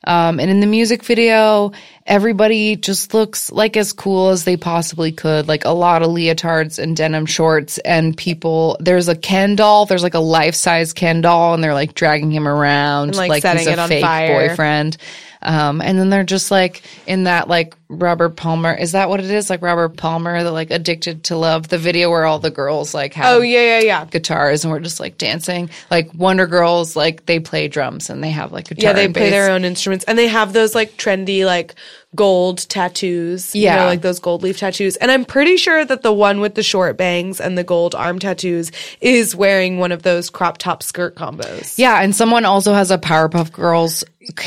[0.06, 1.72] Um, and in the music video,
[2.06, 5.48] everybody just looks like as cool as they possibly could.
[5.48, 8.76] Like a lot of leotards and denim shorts and people.
[8.81, 9.86] There's a Ken doll.
[9.86, 13.43] There's like a life size Ken doll and they're like dragging him around like, like,
[13.43, 14.48] setting he's a it on fake fire.
[14.48, 14.97] boyfriend.
[15.44, 18.74] Um, and then they're just like in that like Robert Palmer.
[18.74, 19.50] Is that what it is?
[19.50, 23.14] Like Robert Palmer, the like addicted to love, the video where all the girls like
[23.14, 24.04] have Oh yeah, yeah, yeah.
[24.06, 25.70] guitars and we're just like dancing.
[25.90, 28.90] Like Wonder Girls, like they play drums and they have like guitar.
[28.90, 31.74] Yeah, they play their own instruments and they have those like trendy like
[32.14, 33.54] gold tattoos.
[33.54, 33.76] You Yeah.
[33.76, 34.96] know, like those gold leaf tattoos.
[34.96, 38.18] And I'm pretty sure that the one with the short bangs and the gold arm
[38.18, 38.70] tattoos
[39.00, 41.78] is wearing one of those crop top skirt combos.
[41.78, 44.04] Yeah, and someone also has a Powerpuff Girls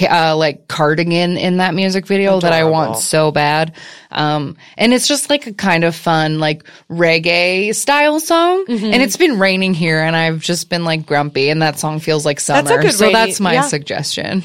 [0.09, 3.73] uh, like cardigan in that music video that I want so bad.
[4.11, 8.65] Um, and it's just like a kind of fun like reggae style song.
[8.65, 8.85] Mm-hmm.
[8.85, 12.25] And it's been raining here, and I've just been like grumpy, and that song feels
[12.25, 12.63] like summer.
[12.63, 13.61] That's so rainy- that's my yeah.
[13.61, 14.43] suggestion.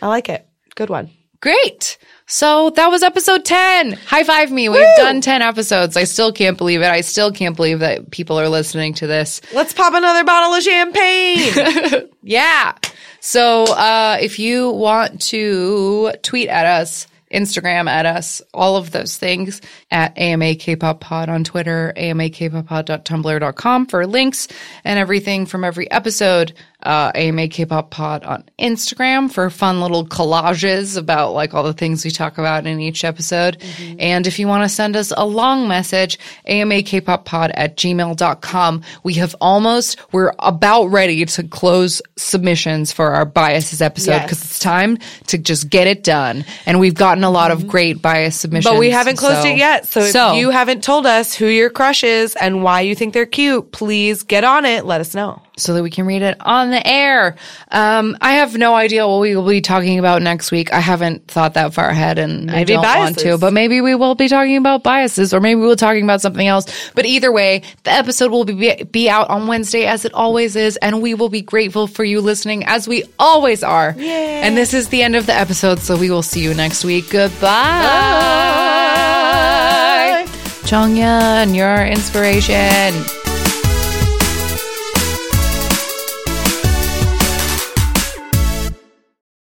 [0.00, 0.46] I like it.
[0.76, 1.10] Good one.
[1.40, 1.98] Great.
[2.30, 3.92] So that was episode 10.
[3.92, 4.68] High five me.
[4.68, 5.96] We've done 10 episodes.
[5.96, 6.86] I still can't believe it.
[6.86, 9.40] I still can't believe that people are listening to this.
[9.52, 12.08] Let's pop another bottle of champagne.
[12.22, 12.74] Yeah.
[13.20, 19.16] So uh, if you want to tweet at us, Instagram at us, all of those
[19.16, 24.48] things at AMA K-pop pod on Twitter, amakpoppod.tumblr.com for links
[24.84, 26.52] and everything from every episode.
[26.82, 32.04] Uh, AMA K-pop pod on Instagram for fun little collages about like all the things
[32.04, 33.62] we talk about in each episode.
[33.98, 38.82] And if you want to send us a long message, AMA K-pop pod at gmail.com.
[39.02, 44.22] We have almost, we're about ready to close submissions for our biases episode Yes.
[44.24, 44.98] because it's time
[45.28, 46.44] to just get it done.
[46.66, 48.72] And we've gotten a lot of great bias submissions.
[48.72, 49.86] but we haven't closed so- it yet.
[49.86, 53.12] So if so you haven't told us who your crush is and why you think
[53.14, 54.84] they're cute, please get on it.
[54.86, 55.42] Let us know.
[55.60, 57.36] So that we can read it on the air.
[57.70, 60.72] Um, I have no idea what we will be talking about next week.
[60.72, 64.14] I haven't thought that far ahead and I don't want to, but maybe we will
[64.14, 66.90] be talking about biases or maybe we'll be talking about something else.
[66.94, 70.76] But either way, the episode will be, be out on Wednesday as it always is.
[70.78, 73.94] And we will be grateful for you listening as we always are.
[73.98, 75.78] And this is the end of the episode.
[75.80, 77.10] So we will see you next week.
[77.10, 77.50] Goodbye.
[80.70, 83.19] Chongya and your inspiration.